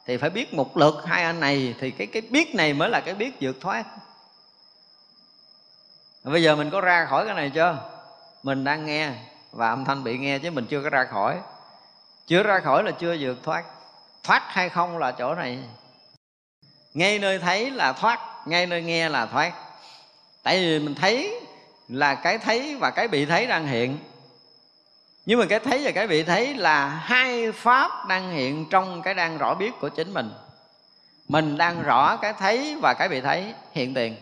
Thì 0.07 0.17
phải 0.17 0.31
biết 0.31 0.55
một 0.55 0.77
lượt 0.77 1.03
hai 1.07 1.25
anh 1.25 1.41
này, 1.41 1.75
thì 1.81 1.91
cái 1.91 2.07
cái 2.07 2.23
biết 2.31 2.55
này 2.55 2.73
mới 2.73 2.91
là 2.91 3.01
cái 3.01 3.15
biết 3.15 3.37
vượt 3.41 3.57
thoát. 3.61 3.85
Bây 6.25 6.43
giờ 6.43 6.57
mình 6.57 6.71
có 6.71 6.81
ra 6.81 7.07
khỏi 7.11 7.27
cái 7.27 7.35
này 7.35 7.51
chưa? 7.55 7.77
Mình 8.43 8.65
đang 8.65 8.87
nghe, 8.87 9.11
và 9.53 9.69
âm 9.69 9.85
thanh 9.85 10.05
bị 10.05 10.19
nghe 10.19 10.39
chứ 10.39 10.51
mình 10.51 10.67
chưa 10.67 10.83
có 10.83 10.91
ra 10.91 11.05
khỏi 11.05 11.39
chưa 12.27 12.43
ra 12.43 12.61
khỏi 12.61 12.83
là 12.83 12.91
chưa 12.91 13.17
vượt 13.21 13.37
thoát. 13.43 13.65
Thoát 14.23 14.43
hay 14.47 14.69
không 14.69 14.99
là 14.99 15.13
chỗ 15.13 15.35
này. 15.35 15.59
Ngay 16.95 17.19
nơi 17.19 17.39
thấy 17.39 17.71
là 17.71 17.93
thoát, 17.93 18.21
ngay 18.47 18.67
nơi 18.67 18.83
nghe 18.83 19.09
là 19.09 19.27
thoát. 19.27 19.53
Tại 20.43 20.59
vì 20.59 20.79
mình 20.79 20.95
thấy 20.95 21.41
là 21.89 22.15
cái 22.15 22.39
thấy 22.39 22.77
và 22.81 22.91
cái 22.91 23.09
bị 23.09 23.27
thấy 23.27 23.47
đang 23.47 23.67
hiện. 23.67 23.99
Nhưng 25.27 25.39
mà 25.39 25.47
cái 25.49 25.59
thấy 25.59 25.83
và 25.85 25.91
cái 25.91 26.07
bị 26.07 26.23
thấy 26.23 26.55
là 26.55 26.87
hai 26.87 27.53
pháp 27.53 27.91
đang 28.09 28.31
hiện 28.31 28.67
trong 28.71 29.03
cái 29.03 29.15
đang 29.15 29.39
rõ 29.39 29.55
biết 29.55 29.71
của 29.81 29.89
chính 29.89 30.15
mình. 30.15 30.33
Mình 31.29 31.57
đang 31.57 31.83
rõ 31.83 32.17
cái 32.17 32.33
thấy 32.33 32.77
và 32.83 32.95
cái 32.95 33.09
bị 33.09 33.21
thấy 33.21 33.55
hiện 33.73 33.95
tiền. 33.95 34.17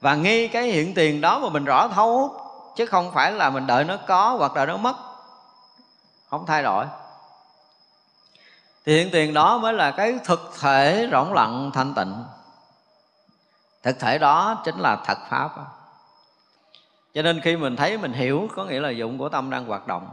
Và 0.00 0.14
nghi 0.14 0.48
cái 0.48 0.64
hiện 0.64 0.94
tiền 0.94 1.20
đó 1.20 1.38
mà 1.38 1.48
mình 1.48 1.64
rõ 1.64 1.88
thấu, 1.88 2.34
chứ 2.76 2.86
không 2.86 3.12
phải 3.14 3.32
là 3.32 3.50
mình 3.50 3.66
đợi 3.66 3.84
nó 3.84 3.96
có 3.96 4.36
hoặc 4.38 4.54
đợi 4.54 4.66
nó 4.66 4.76
mất. 4.76 4.96
Không 6.30 6.46
thay 6.46 6.62
đổi 6.62 6.86
thì 8.86 8.96
hiện 8.96 9.10
tiền 9.12 9.34
đó 9.34 9.58
mới 9.58 9.72
là 9.72 9.90
cái 9.90 10.18
thực 10.24 10.52
thể 10.60 11.08
rỗng 11.12 11.32
lặng 11.32 11.70
thanh 11.74 11.94
tịnh. 11.94 12.14
Thực 13.82 14.00
thể 14.00 14.18
đó 14.18 14.62
chính 14.64 14.78
là 14.78 14.96
thật 14.96 15.18
pháp. 15.30 15.50
Cho 17.14 17.22
nên 17.22 17.40
khi 17.40 17.56
mình 17.56 17.76
thấy, 17.76 17.98
mình 17.98 18.12
hiểu, 18.12 18.48
có 18.56 18.64
nghĩa 18.64 18.80
là 18.80 18.90
dụng 18.90 19.18
của 19.18 19.28
tâm 19.28 19.50
đang 19.50 19.64
hoạt 19.64 19.86
động. 19.86 20.08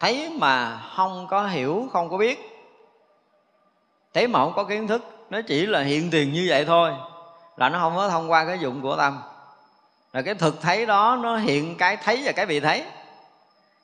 Thấy 0.00 0.30
mà 0.38 0.82
không 0.96 1.26
có 1.30 1.46
hiểu, 1.46 1.88
không 1.92 2.10
có 2.10 2.16
biết. 2.16 2.68
Thấy 4.14 4.28
mà 4.28 4.38
không 4.38 4.52
có 4.56 4.64
kiến 4.64 4.88
thức, 4.88 5.26
nó 5.30 5.40
chỉ 5.48 5.66
là 5.66 5.80
hiện 5.80 6.10
tiền 6.10 6.32
như 6.32 6.46
vậy 6.48 6.64
thôi, 6.64 6.92
là 7.56 7.68
nó 7.68 7.78
không 7.78 7.96
có 7.96 8.08
thông 8.08 8.30
qua 8.30 8.44
cái 8.44 8.58
dụng 8.58 8.82
của 8.82 8.96
tâm. 8.96 9.22
Là 10.12 10.22
cái 10.22 10.34
thực 10.34 10.60
thấy 10.60 10.86
đó, 10.86 11.18
nó 11.22 11.36
hiện 11.36 11.76
cái 11.76 11.96
thấy 11.96 12.22
và 12.24 12.32
cái 12.32 12.46
bị 12.46 12.60
thấy 12.60 12.84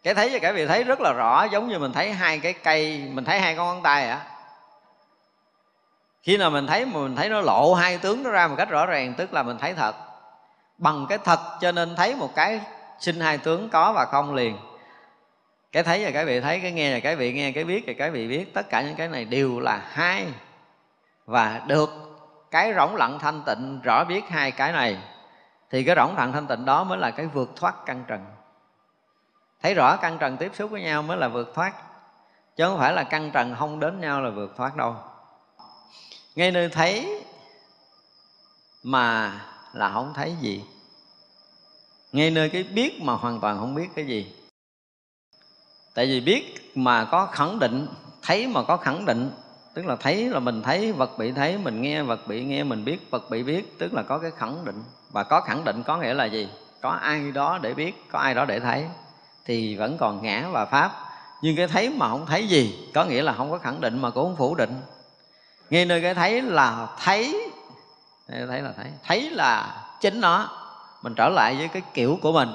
cái 0.02 0.14
thấy 0.14 0.28
và 0.32 0.38
cái 0.38 0.52
vị 0.52 0.66
thấy 0.66 0.84
rất 0.84 1.00
là 1.00 1.12
rõ, 1.12 1.44
giống 1.44 1.68
như 1.68 1.78
mình 1.78 1.92
thấy 1.92 2.12
hai 2.12 2.38
cái 2.38 2.52
cây, 2.52 3.08
mình 3.12 3.24
thấy 3.24 3.40
hai 3.40 3.54
con 3.56 3.66
ngón 3.66 3.82
tay 3.82 4.08
ạ. 4.08 4.20
Khi 6.22 6.36
nào 6.36 6.50
mình 6.50 6.66
thấy 6.66 6.84
mình 6.84 7.16
thấy 7.16 7.28
nó 7.28 7.40
lộ 7.40 7.74
hai 7.74 7.98
tướng 7.98 8.22
nó 8.22 8.30
ra 8.30 8.48
một 8.48 8.54
cách 8.58 8.70
rõ 8.70 8.86
ràng, 8.86 9.14
tức 9.14 9.32
là 9.32 9.42
mình 9.42 9.58
thấy 9.58 9.74
thật. 9.74 9.94
Bằng 10.78 11.06
cái 11.08 11.18
thật 11.18 11.40
cho 11.60 11.72
nên 11.72 11.96
thấy 11.96 12.14
một 12.14 12.34
cái 12.34 12.60
sinh 12.98 13.20
hai 13.20 13.38
tướng 13.38 13.68
có 13.68 13.92
và 13.92 14.04
không 14.04 14.34
liền. 14.34 14.56
Cái 15.72 15.82
thấy 15.82 16.04
và 16.04 16.10
cái 16.10 16.24
vị 16.24 16.40
thấy, 16.40 16.60
cái 16.60 16.72
nghe 16.72 16.94
và 16.94 17.00
cái 17.00 17.16
vị 17.16 17.32
nghe, 17.32 17.52
cái 17.52 17.64
biết 17.64 17.84
và 17.86 17.92
cái 17.98 18.10
vị 18.10 18.28
biết, 18.28 18.54
tất 18.54 18.70
cả 18.70 18.82
những 18.82 18.94
cái 18.94 19.08
này 19.08 19.24
đều 19.24 19.60
là 19.60 19.82
hai. 19.92 20.26
Và 21.26 21.60
được 21.66 21.90
cái 22.50 22.72
rỗng 22.76 22.96
lặng 22.96 23.18
thanh 23.18 23.42
tịnh 23.46 23.80
rõ 23.82 24.04
biết 24.04 24.28
hai 24.28 24.50
cái 24.50 24.72
này, 24.72 24.98
thì 25.70 25.84
cái 25.84 25.96
rỗng 25.96 26.16
lặng 26.16 26.32
thanh 26.32 26.46
tịnh 26.46 26.64
đó 26.64 26.84
mới 26.84 26.98
là 26.98 27.10
cái 27.10 27.26
vượt 27.26 27.50
thoát 27.56 27.74
căn 27.86 28.04
trần 28.08 28.26
thấy 29.62 29.74
rõ 29.74 29.96
căn 29.96 30.18
trần 30.18 30.36
tiếp 30.36 30.52
xúc 30.54 30.70
với 30.70 30.82
nhau 30.82 31.02
mới 31.02 31.16
là 31.16 31.28
vượt 31.28 31.52
thoát. 31.54 31.74
Chứ 32.56 32.64
không 32.64 32.78
phải 32.78 32.92
là 32.92 33.02
căn 33.02 33.30
trần 33.30 33.54
không 33.58 33.80
đến 33.80 34.00
nhau 34.00 34.20
là 34.20 34.30
vượt 34.30 34.54
thoát 34.56 34.76
đâu. 34.76 34.96
Ngay 36.34 36.50
nơi 36.50 36.68
thấy 36.68 37.24
mà 38.82 39.32
là 39.72 39.92
không 39.92 40.12
thấy 40.14 40.34
gì. 40.40 40.64
Ngay 42.12 42.30
nơi 42.30 42.50
cái 42.50 42.62
biết 42.62 43.02
mà 43.02 43.12
hoàn 43.12 43.40
toàn 43.40 43.58
không 43.58 43.74
biết 43.74 43.88
cái 43.94 44.06
gì. 44.06 44.32
Tại 45.94 46.06
vì 46.06 46.20
biết 46.20 46.72
mà 46.74 47.04
có 47.04 47.26
khẳng 47.26 47.58
định, 47.58 47.86
thấy 48.22 48.46
mà 48.46 48.62
có 48.62 48.76
khẳng 48.76 49.04
định. 49.04 49.30
Tức 49.74 49.86
là 49.86 49.96
thấy 49.96 50.28
là 50.28 50.40
mình 50.40 50.62
thấy, 50.62 50.92
vật 50.92 51.18
bị 51.18 51.32
thấy, 51.32 51.58
mình 51.58 51.82
nghe, 51.82 52.02
vật 52.02 52.26
bị 52.26 52.44
nghe, 52.44 52.64
mình 52.64 52.84
biết, 52.84 53.10
vật 53.10 53.30
bị 53.30 53.42
biết. 53.42 53.78
Tức 53.78 53.94
là 53.94 54.02
có 54.02 54.18
cái 54.18 54.30
khẳng 54.36 54.64
định. 54.64 54.84
Và 55.10 55.24
có 55.24 55.40
khẳng 55.40 55.64
định 55.64 55.82
có 55.82 55.96
nghĩa 55.96 56.14
là 56.14 56.24
gì? 56.24 56.48
Có 56.80 56.90
ai 56.90 57.32
đó 57.32 57.58
để 57.62 57.74
biết, 57.74 58.04
có 58.10 58.18
ai 58.18 58.34
đó 58.34 58.44
để 58.44 58.60
thấy 58.60 58.86
thì 59.48 59.76
vẫn 59.76 59.98
còn 59.98 60.22
ngã 60.22 60.48
và 60.52 60.64
pháp. 60.64 60.92
Nhưng 61.42 61.56
cái 61.56 61.68
thấy 61.68 61.90
mà 61.90 62.08
không 62.08 62.26
thấy 62.26 62.48
gì, 62.48 62.88
có 62.94 63.04
nghĩa 63.04 63.22
là 63.22 63.32
không 63.32 63.50
có 63.50 63.58
khẳng 63.58 63.80
định 63.80 63.98
mà 63.98 64.10
cũng 64.10 64.24
không 64.24 64.36
phủ 64.36 64.54
định. 64.54 64.80
Ngay 65.70 65.84
nơi 65.84 66.02
cái 66.02 66.14
thấy 66.14 66.42
là 66.42 66.88
thấy 67.04 67.50
thấy 68.28 68.62
là 68.62 68.72
thấy 68.76 68.86
thấy 69.04 69.30
là 69.30 69.76
chính 70.00 70.20
nó. 70.20 70.48
Mình 71.02 71.14
trở 71.16 71.28
lại 71.28 71.54
với 71.58 71.68
cái 71.68 71.82
kiểu 71.94 72.18
của 72.22 72.32
mình. 72.32 72.48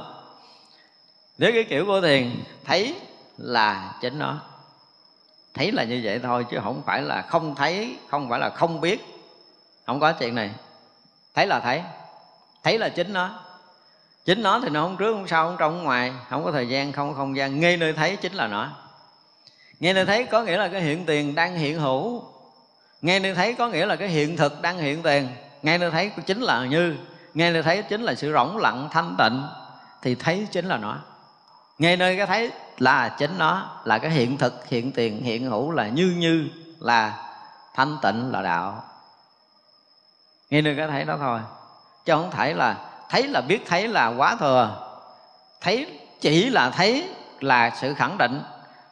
Nếu 1.37 1.51
cái 1.53 1.63
kiểu 1.69 1.85
của 1.85 2.01
thiền, 2.01 2.43
thấy 2.65 2.95
là 3.37 3.93
chính 4.01 4.19
nó. 4.19 4.37
Thấy 5.53 5.71
là 5.71 5.83
như 5.83 6.01
vậy 6.03 6.19
thôi, 6.23 6.45
chứ 6.51 6.59
không 6.63 6.81
phải 6.85 7.01
là 7.01 7.21
không 7.21 7.55
thấy, 7.55 7.97
không 8.09 8.29
phải 8.29 8.39
là 8.39 8.49
không 8.49 8.81
biết. 8.81 9.05
Không 9.85 9.99
có 9.99 10.11
chuyện 10.11 10.35
này. 10.35 10.51
Thấy 11.35 11.47
là 11.47 11.59
thấy. 11.59 11.83
Thấy 12.63 12.79
là 12.79 12.89
chính 12.89 13.13
nó 13.13 13.39
chính 14.25 14.43
nó 14.43 14.59
thì 14.59 14.69
nó 14.69 14.81
không 14.83 14.97
trước, 14.97 15.13
không 15.13 15.27
sau, 15.27 15.47
không 15.47 15.57
trong, 15.59 15.73
không 15.73 15.83
ngoài. 15.83 16.13
Không 16.29 16.43
có 16.43 16.51
thời 16.51 16.67
gian, 16.67 16.91
không 16.91 17.09
có 17.09 17.17
không 17.17 17.35
gian. 17.37 17.59
Ngay 17.59 17.77
nơi 17.77 17.93
thấy 17.93 18.15
chính 18.15 18.33
là 18.33 18.47
nó. 18.47 18.69
Ngay 19.79 19.93
nơi 19.93 20.05
thấy 20.05 20.25
có 20.25 20.43
nghĩa 20.43 20.57
là 20.57 20.67
cái 20.67 20.81
hiện 20.81 21.05
tiền 21.05 21.35
đang 21.35 21.55
hiện 21.55 21.79
hữu. 21.79 22.23
Ngay 23.01 23.19
nơi 23.19 23.35
thấy 23.35 23.53
có 23.53 23.67
nghĩa 23.67 23.85
là 23.85 23.95
cái 23.95 24.07
hiện 24.07 24.37
thực 24.37 24.61
đang 24.61 24.77
hiện 24.77 25.03
tiền. 25.03 25.27
Ngay 25.61 25.77
nơi 25.77 25.91
thấy 25.91 26.11
chính 26.25 26.41
là 26.41 26.65
như. 26.65 26.95
Ngay 27.33 27.51
nơi 27.51 27.63
thấy 27.63 27.83
chính 27.83 28.01
là 28.01 28.15
sự 28.15 28.33
rỗng 28.33 28.57
lặng, 28.57 28.89
thanh 28.91 29.15
tịnh. 29.17 29.43
Thì 30.01 30.15
thấy 30.15 30.47
chính 30.51 30.65
là 30.65 30.77
nó. 30.77 30.97
Ngay 31.79 31.97
nơi 31.97 32.17
cái 32.17 32.27
thấy 32.27 32.51
là 32.77 33.15
chính 33.17 33.37
nó, 33.37 33.81
là 33.83 33.97
cái 33.97 34.11
hiện 34.11 34.37
thực, 34.37 34.67
hiện 34.67 34.91
tiền, 34.91 35.23
hiện 35.23 35.49
hữu 35.49 35.71
là 35.71 35.87
như 35.87 36.13
như, 36.17 36.47
là 36.79 37.33
thanh 37.75 37.97
tịnh, 38.01 38.31
là 38.31 38.41
đạo. 38.41 38.83
Ngay 40.49 40.61
nơi 40.61 40.75
cái 40.77 40.87
thấy 40.87 41.03
đó 41.03 41.17
thôi. 41.19 41.39
Chứ 42.05 42.13
không 42.13 42.31
thể 42.31 42.53
là 42.53 42.75
thấy 43.13 43.27
là 43.27 43.41
biết 43.41 43.61
thấy 43.65 43.87
là 43.87 44.07
quá 44.07 44.35
thừa. 44.39 44.89
Thấy 45.61 45.99
chỉ 46.21 46.49
là 46.49 46.69
thấy 46.69 47.09
là 47.39 47.75
sự 47.81 47.93
khẳng 47.93 48.17
định 48.17 48.41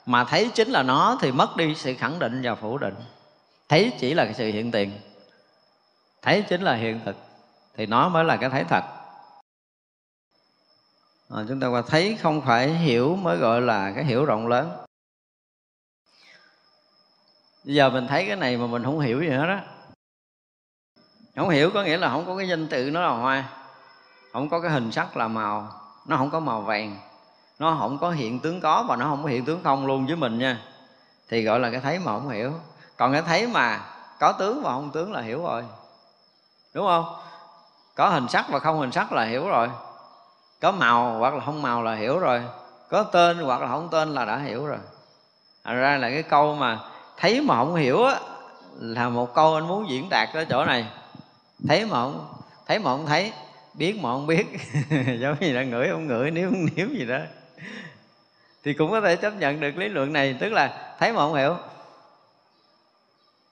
mà 0.06 0.24
thấy 0.24 0.51
chính 0.54 0.70
là 0.70 0.84
nó 0.84 1.18
thì 1.22 1.32
mất 1.32 1.58
đi 1.58 1.75
sự 1.75 1.94
khẳng 2.00 2.20
định 2.20 2.42
và 2.44 2.56
phủ 2.56 2.78
định. 2.78 2.96
Thấy 3.70 3.92
chỉ 4.00 4.13
là 4.13 4.34
sự 4.34 4.51
hiện 4.51 4.72
tiền 4.72 4.92
thấy 6.22 6.44
chính 6.50 6.62
là 6.62 6.74
hiện 6.74 7.00
thực 7.06 7.16
thì 7.75 7.86
nó 7.86 8.10
mới 8.10 8.24
là 8.24 8.38
cái 8.38 8.50
thấy 8.50 8.63
thật. 8.70 8.84
À, 11.30 11.44
chúng 11.48 11.60
ta 11.60 11.68
qua 11.68 11.82
thấy 11.88 12.18
không 12.22 12.42
phải 12.42 12.70
hiểu 12.70 13.16
mới 13.16 13.38
gọi 13.38 13.62
là 13.62 13.92
cái 13.96 14.04
hiểu 14.04 14.25
rộng 14.25 14.48
lớn. 14.48 14.72
Bây 17.63 17.75
giờ 17.75 17.90
mình 17.90 18.08
thấy 18.08 18.25
cái 18.28 18.36
này 18.36 18.58
mà 18.58 18.68
mình 18.68 18.84
không 18.84 19.00
hiểu 19.00 19.22
gì 19.22 19.30
hết 19.30 19.48
đó 19.48 19.60
không 21.36 21.50
hiểu 21.50 21.72
có 21.74 21.84
nghĩa 21.84 21.98
là 21.98 22.10
không 22.10 22.25
có 22.25 22.38
cái 22.38 22.48
danh 22.48 22.68
tự 22.68 22.90
nó 22.90 23.01
là 23.01 23.10
hoa 23.10 23.61
không 24.33 24.50
có 24.50 24.59
cái 24.59 24.71
hình 24.71 24.91
sắc 24.91 25.17
là 25.17 25.27
màu. 25.27 25.67
Nó 26.05 26.17
không 26.17 26.29
có 26.29 26.39
màu 26.39 26.61
vàng. 26.61 26.97
Nó 27.59 27.75
không 27.79 27.97
có 27.97 28.11
hiện 28.11 28.39
tướng 28.39 28.61
có 28.61 28.83
và 28.88 28.95
nó 28.95 29.05
không 29.05 29.23
có 29.23 29.29
hiện 29.29 29.45
tướng 29.45 29.63
không 29.63 29.85
luôn 29.85 30.05
với 30.05 30.15
mình 30.15 30.39
nha. 30.39 30.61
Thì 31.29 31.43
gọi 31.43 31.59
là 31.59 31.71
cái 31.71 31.81
thấy 31.81 32.00
mà 32.00 32.11
không 32.11 32.29
hiểu. 32.29 32.51
Còn 32.97 33.13
cái 33.13 33.21
thấy 33.21 33.47
mà 33.47 33.79
có 34.19 34.31
tướng 34.31 34.63
và 34.63 34.71
không 34.71 34.91
tướng 34.91 35.13
là 35.13 35.21
hiểu 35.21 35.43
rồi. 35.43 35.63
Đúng 36.73 36.88
không? 36.88 37.15
Có 37.95 38.09
hình 38.09 38.27
sắc 38.27 38.50
và 38.50 38.59
không 38.59 38.79
hình 38.79 38.91
sắc 38.91 39.11
là 39.11 39.23
hiểu 39.23 39.47
rồi. 39.47 39.69
Có 40.61 40.71
màu 40.71 41.17
hoặc 41.19 41.33
là 41.33 41.45
không 41.45 41.61
màu 41.61 41.83
là 41.83 41.95
hiểu 41.95 42.19
rồi. 42.19 42.43
Có 42.89 43.03
tên 43.03 43.38
hoặc 43.38 43.61
là 43.61 43.67
không 43.67 43.89
tên 43.91 44.13
là 44.13 44.25
đã 44.25 44.38
hiểu 44.38 44.65
rồi. 44.65 44.77
Thành 45.63 45.75
ra 45.75 45.97
là 45.97 46.09
cái 46.09 46.23
câu 46.23 46.55
mà 46.55 46.79
thấy 47.17 47.41
mà 47.41 47.55
không 47.55 47.75
hiểu 47.75 48.03
á, 48.03 48.19
là 48.79 49.09
một 49.09 49.33
câu 49.33 49.53
anh 49.53 49.67
muốn 49.67 49.89
diễn 49.89 50.09
đạt 50.09 50.29
ở 50.33 50.45
chỗ 50.45 50.65
này. 50.65 50.88
Thấy 51.67 51.85
mà 51.85 51.97
không, 51.97 52.33
thấy 52.67 52.79
mà 52.79 52.91
không 52.91 53.05
thấy 53.05 53.33
biết 53.74 53.96
mà 53.98 54.10
không 54.10 54.28
biết. 54.28 54.46
Giống 55.20 55.36
như 55.40 55.54
là 55.54 55.63
ngửi 55.63 55.90
không 55.90 56.08
ngửi, 56.08 56.32
nếu 56.32 56.50
không 56.50 56.66
nếm 56.75 56.94
gì 56.94 57.06
đó. 57.06 57.20
Thì 58.63 58.74
cũng 58.74 58.92
có 58.92 59.01
thể 59.01 59.16
chấp 59.16 59.36
nhận 59.36 59.60
được 59.60 59.78
lý 59.78 59.88
luận 59.88 60.13
này, 60.13 60.36
tức 60.40 60.50
là 60.50 60.96
thấy 61.00 61.13
mà 61.13 61.20
không 61.20 61.34
hiểu. 61.34 61.56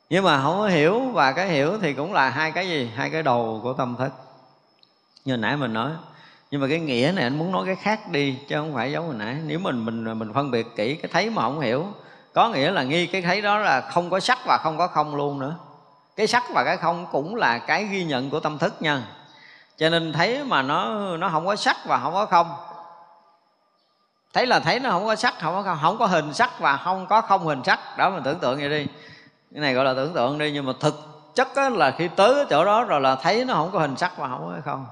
Nhưng 0.10 0.24
mà 0.24 0.44
không 0.44 0.58
có 0.58 0.68
hiểu 0.68 1.00
và 1.00 1.32
cái 1.32 1.48
hiểu 1.48 1.78
thì 1.82 1.94
cũng 1.94 2.14
là 2.14 2.30
hai 2.30 2.52
cái 2.52 2.70
gì? 2.70 2.92
Hai 2.96 3.10
cái 3.10 3.24
đầu 3.24 3.60
của 3.64 3.74
tâm 3.74 3.96
thức. 4.00 4.12
Như 5.26 5.38
nãy 5.38 5.58
mình 5.58 5.74
nói. 5.74 5.92
Nhưng 6.52 6.62
mà 6.62 6.68
cái 6.68 6.80
nghĩa 6.80 7.12
này, 7.16 7.24
anh 7.24 7.38
muốn 7.38 7.52
nói 7.52 7.66
cái 7.66 7.76
khác 7.76 8.12
đi, 8.12 8.38
chứ 8.50 8.56
không 8.56 8.74
phải 8.74 8.92
giống 8.92 9.06
hồi 9.06 9.16
nãy. 9.16 9.38
Nếu 9.46 9.60
mình 9.60 9.86
mình 9.86 10.20
mình 10.20 10.34
phân 10.34 10.52
biệt 10.52 10.68
kỹ 10.76 10.96
cái 10.96 11.12
thấy 11.14 11.30
mà 11.30 11.42
không 11.42 11.60
hiểu, 11.60 11.86
có 12.34 12.50
nghĩa 12.50 12.72
là 12.72 12.84
nghi 12.84 13.08
cái 13.08 13.22
thấy 13.22 13.42
đó 13.42 13.58
là 13.58 13.82
không 13.82 14.10
có 14.10 14.20
sắc 14.20 14.40
và 14.46 14.58
không 14.58 14.78
có 14.78 14.88
không 14.88 15.16
luôn 15.16 15.40
nữa. 15.40 15.56
Cái 16.16 16.28
sắc 16.28 16.44
và 16.54 16.64
cái 16.64 16.78
không 16.78 17.08
cũng 17.12 17.36
là 17.36 17.58
cái 17.58 17.86
ghi 17.86 18.04
nhận 18.04 18.30
của 18.30 18.40
tâm 18.40 18.58
thức 18.58 18.82
nha 18.82 19.04
cho 19.80 19.90
nên 19.90 20.14
thấy 20.14 20.44
mà 20.44 20.62
nó 20.62 20.96
nó 21.18 21.30
không 21.30 21.46
có 21.46 21.56
sắc 21.56 21.78
và 21.86 22.00
không 22.00 22.14
có 22.14 22.26
không. 22.26 22.48
Thấy 24.34 24.48
là 24.48 24.60
thấy 24.60 24.80
nó 24.80 24.90
không 24.90 25.06
có 25.06 25.16
sắc 25.16 25.40
không 25.40 25.54
có 25.54 25.64
không, 25.64 25.78
không 25.82 25.98
có 25.98 26.06
hình 26.06 26.34
sắc 26.34 26.60
và 26.60 26.78
không 26.78 27.08
có 27.08 27.22
không 27.22 27.46
hình 27.46 27.64
sắc. 27.64 27.98
Đó 27.98 28.10
mình 28.10 28.24
tưởng 28.24 28.40
tượng 28.40 28.60
vậy 28.60 28.70
đi. 28.70 28.88
Cái 29.54 29.62
này 29.62 29.74
gọi 29.74 29.86
là 29.86 29.94
tưởng 29.94 30.14
tượng 30.14 30.38
đi 30.38 30.52
nhưng 30.52 30.66
mà 30.66 30.74
thực 30.80 30.96
chất 31.36 31.48
là 31.58 31.92
khi 31.92 32.08
tới 32.08 32.46
chỗ 32.50 32.66
đó 32.66 32.84
rồi 32.84 33.02
là 33.02 33.16
thấy 33.16 33.46
nó 33.46 33.54
không 33.54 33.72
có 33.72 33.80
hình 33.80 33.98
sắc 33.98 34.18
và 34.18 34.28
không 34.28 34.54
có 34.56 34.72
không. 34.72 34.86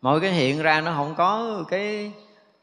Mọi 0.00 0.20
cái 0.20 0.30
hiện 0.30 0.62
ra 0.62 0.80
nó 0.80 0.92
không 0.96 1.14
có 1.14 1.58
cái 1.68 2.12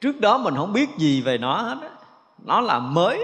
trước 0.02 0.22
đó 0.22 0.38
mình 0.38 0.56
không 0.56 0.74
biết 0.74 0.90
gì 0.98 1.22
về 1.22 1.38
nó 1.38 1.62
hết 1.62 1.78
á. 1.82 1.90
Nó 2.38 2.62
là 2.62 2.80
mới. 2.80 3.24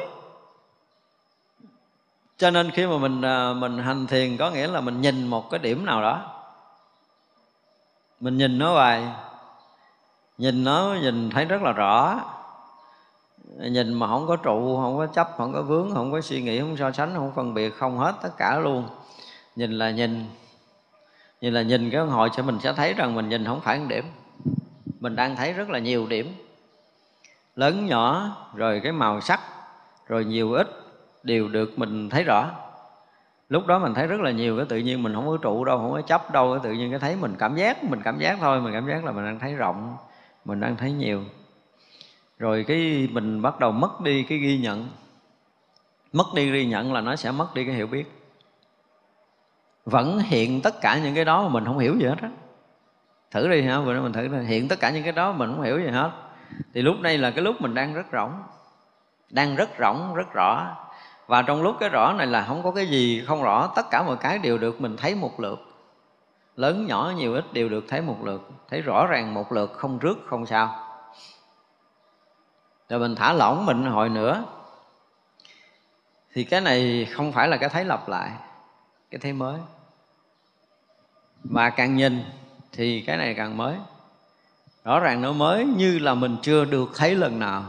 Cho 2.37 2.51
nên 2.51 2.71
khi 2.71 2.87
mà 2.87 2.97
mình 2.97 3.21
à, 3.21 3.53
mình 3.53 3.77
hành 3.77 4.07
thiền 4.07 4.37
có 4.37 4.49
nghĩa 4.49 4.67
là 4.67 4.81
mình 4.81 5.01
nhìn 5.01 5.27
một 5.27 5.49
cái 5.49 5.59
điểm 5.59 5.85
nào 5.85 6.01
đó 6.01 6.21
mình 8.23 8.37
nhìn 8.37 8.57
nó 8.57 8.73
hoài. 8.73 9.07
Nhìn 10.37 10.63
nó, 10.63 10.95
nhìn 11.01 11.29
thấy 11.29 11.45
rất 11.45 11.61
là 11.61 11.71
rõ. 11.71 12.19
Nhìn 13.59 13.93
mà 13.93 14.07
không 14.07 14.27
có 14.27 14.35
trụ, 14.35 14.77
không 14.81 14.97
có 14.97 15.07
chấp, 15.07 15.29
không 15.37 15.53
có 15.53 15.61
vướng, 15.61 15.93
không 15.93 16.11
có 16.11 16.21
suy 16.21 16.41
nghĩ, 16.41 16.59
không 16.59 16.77
so 16.77 16.91
sánh, 16.91 17.13
không 17.15 17.31
phân 17.35 17.53
biệt, 17.53 17.75
không 17.77 17.97
hết 17.97 18.15
tất 18.23 18.29
cả 18.37 18.59
luôn. 18.59 18.87
Nhìn 19.55 19.71
là 19.71 19.91
nhìn. 19.91 20.25
Nhìn 21.41 21.53
là 21.53 21.61
nhìn 21.61 21.89
cái 21.89 22.01
hội 22.01 22.29
cho 22.33 22.43
mình 22.43 22.59
sẽ 22.59 22.73
thấy 22.73 22.93
rằng 22.93 23.15
mình 23.15 23.29
nhìn 23.29 23.45
không 23.45 23.61
phải 23.61 23.79
một 23.79 23.85
điểm. 23.89 24.05
Mình 24.99 25.15
đang 25.15 25.35
thấy 25.35 25.53
rất 25.53 25.69
là 25.69 25.79
nhiều 25.79 26.07
điểm. 26.07 26.33
Lớn 27.55 27.85
nhỏ, 27.85 28.37
rồi 28.55 28.81
cái 28.83 28.91
màu 28.91 29.21
sắc, 29.21 29.39
rồi 30.07 30.25
nhiều 30.25 30.53
ít, 30.53 30.67
đều 31.23 31.47
được 31.47 31.79
mình 31.79 32.09
thấy 32.09 32.23
rõ 32.23 32.49
lúc 33.53 33.67
đó 33.67 33.79
mình 33.79 33.93
thấy 33.93 34.07
rất 34.07 34.21
là 34.21 34.31
nhiều 34.31 34.57
cái 34.57 34.65
tự 34.69 34.77
nhiên 34.77 35.03
mình 35.03 35.13
không 35.13 35.27
có 35.27 35.37
trụ 35.41 35.65
đâu, 35.65 35.77
không 35.77 35.91
có 35.91 36.01
chấp 36.01 36.31
đâu, 36.31 36.53
cái 36.53 36.59
tự 36.63 36.77
nhiên 36.77 36.91
cái 36.91 36.99
thấy 36.99 37.15
mình 37.15 37.35
cảm 37.39 37.55
giác, 37.55 37.83
mình 37.83 38.01
cảm 38.03 38.19
giác 38.19 38.37
thôi, 38.39 38.61
mình 38.61 38.73
cảm 38.73 38.87
giác 38.87 39.05
là 39.05 39.11
mình 39.11 39.25
đang 39.25 39.39
thấy 39.39 39.55
rộng, 39.55 39.95
mình 40.45 40.59
đang 40.59 40.75
thấy 40.75 40.91
nhiều. 40.91 41.23
Rồi 42.39 42.65
cái 42.67 43.09
mình 43.11 43.41
bắt 43.41 43.59
đầu 43.59 43.71
mất 43.71 44.01
đi 44.01 44.23
cái 44.23 44.37
ghi 44.37 44.57
nhận. 44.57 44.87
Mất 46.13 46.23
đi 46.35 46.51
ghi 46.51 46.65
nhận 46.65 46.93
là 46.93 47.01
nó 47.01 47.15
sẽ 47.15 47.31
mất 47.31 47.55
đi 47.55 47.65
cái 47.65 47.75
hiểu 47.75 47.87
biết. 47.87 48.11
Vẫn 49.85 50.19
hiện 50.19 50.61
tất 50.61 50.81
cả 50.81 50.99
những 51.03 51.15
cái 51.15 51.25
đó 51.25 51.43
mà 51.43 51.49
mình 51.49 51.65
không 51.65 51.79
hiểu 51.79 51.95
gì 51.95 52.05
hết 52.05 52.21
á. 52.21 52.29
Thử 53.31 53.47
đi 53.47 53.61
hả 53.61 53.79
vừa 53.79 54.01
mình 54.01 54.13
thử 54.13 54.27
đi. 54.27 54.37
hiện 54.45 54.67
tất 54.67 54.79
cả 54.79 54.89
những 54.89 55.03
cái 55.03 55.11
đó 55.11 55.31
mình 55.31 55.49
không 55.49 55.61
hiểu 55.61 55.79
gì 55.79 55.87
hết. 55.87 56.11
Thì 56.73 56.81
lúc 56.81 56.99
này 56.99 57.17
là 57.17 57.31
cái 57.31 57.43
lúc 57.43 57.61
mình 57.61 57.73
đang 57.73 57.93
rất 57.93 58.05
rỗng. 58.13 58.33
Đang 59.29 59.55
rất 59.55 59.69
rỗng, 59.79 60.13
rất 60.15 60.33
rõ 60.33 60.75
và 61.27 61.41
trong 61.41 61.61
lúc 61.61 61.75
cái 61.79 61.89
rõ 61.89 62.13
này 62.13 62.27
là 62.27 62.45
không 62.47 62.63
có 62.63 62.71
cái 62.71 62.87
gì, 62.87 63.23
không 63.27 63.43
rõ, 63.43 63.67
tất 63.75 63.89
cả 63.91 64.03
mọi 64.03 64.17
cái 64.17 64.37
đều 64.37 64.57
được 64.57 64.81
mình 64.81 64.97
thấy 64.97 65.15
một 65.15 65.39
lượt. 65.39 65.59
Lớn 66.55 66.85
nhỏ 66.87 67.13
nhiều 67.17 67.33
ít 67.33 67.53
đều 67.53 67.69
được 67.69 67.85
thấy 67.87 68.01
một 68.01 68.17
lượt. 68.23 68.49
Thấy 68.69 68.81
rõ 68.81 69.07
ràng 69.07 69.33
một 69.33 69.51
lượt, 69.51 69.73
không 69.77 69.99
rước, 69.99 70.15
không 70.25 70.45
sao. 70.45 70.89
Rồi 72.89 72.99
mình 72.99 73.15
thả 73.15 73.33
lỏng 73.33 73.65
mình 73.65 73.83
hồi 73.83 74.09
nữa. 74.09 74.45
Thì 76.33 76.43
cái 76.43 76.61
này 76.61 77.07
không 77.11 77.31
phải 77.31 77.47
là 77.47 77.57
cái 77.57 77.69
thấy 77.69 77.85
lặp 77.85 78.09
lại, 78.09 78.31
cái 79.11 79.19
thấy 79.19 79.33
mới. 79.33 79.59
Mà 81.43 81.69
càng 81.69 81.95
nhìn 81.95 82.23
thì 82.71 83.01
cái 83.01 83.17
này 83.17 83.33
càng 83.33 83.57
mới. 83.57 83.75
Rõ 84.83 84.99
ràng 84.99 85.21
nó 85.21 85.31
mới 85.31 85.65
như 85.65 85.99
là 85.99 86.13
mình 86.13 86.37
chưa 86.41 86.65
được 86.65 86.91
thấy 86.95 87.15
lần 87.15 87.39
nào. 87.39 87.63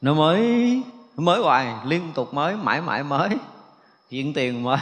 Nó 0.00 0.14
mới 0.14 0.82
mới 1.16 1.40
hoài, 1.40 1.74
liên 1.84 2.12
tục 2.14 2.34
mới, 2.34 2.56
mãi 2.56 2.80
mãi 2.80 3.02
mới 3.02 3.28
hiện 4.10 4.32
tiền 4.32 4.62
mới. 4.62 4.78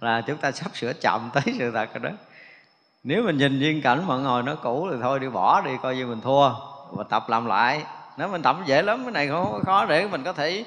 Là 0.00 0.20
chúng 0.20 0.36
ta 0.36 0.52
sắp 0.52 0.70
sửa 0.74 0.92
chậm 0.92 1.30
tới 1.34 1.54
sự 1.58 1.70
thật 1.70 1.88
rồi 1.94 2.10
đó. 2.10 2.16
Nếu 3.04 3.22
mình 3.22 3.38
nhìn 3.38 3.60
duyên 3.60 3.82
cảnh 3.82 4.02
mà 4.06 4.16
ngồi 4.16 4.42
nó 4.42 4.54
cũ 4.54 4.88
thì 4.90 4.96
thôi, 5.02 5.20
đi 5.20 5.28
bỏ 5.28 5.60
đi, 5.60 5.70
coi 5.82 5.96
như 5.96 6.06
mình 6.06 6.20
thua 6.20 6.50
và 6.90 7.04
tập 7.10 7.28
làm 7.28 7.46
lại. 7.46 7.82
Nếu 8.18 8.28
mình 8.28 8.42
tập 8.42 8.56
dễ 8.66 8.82
lắm, 8.82 9.02
cái 9.04 9.12
này 9.12 9.28
không 9.28 9.62
khó 9.66 9.84
để 9.84 10.06
mình 10.06 10.24
có 10.24 10.32
thể, 10.32 10.64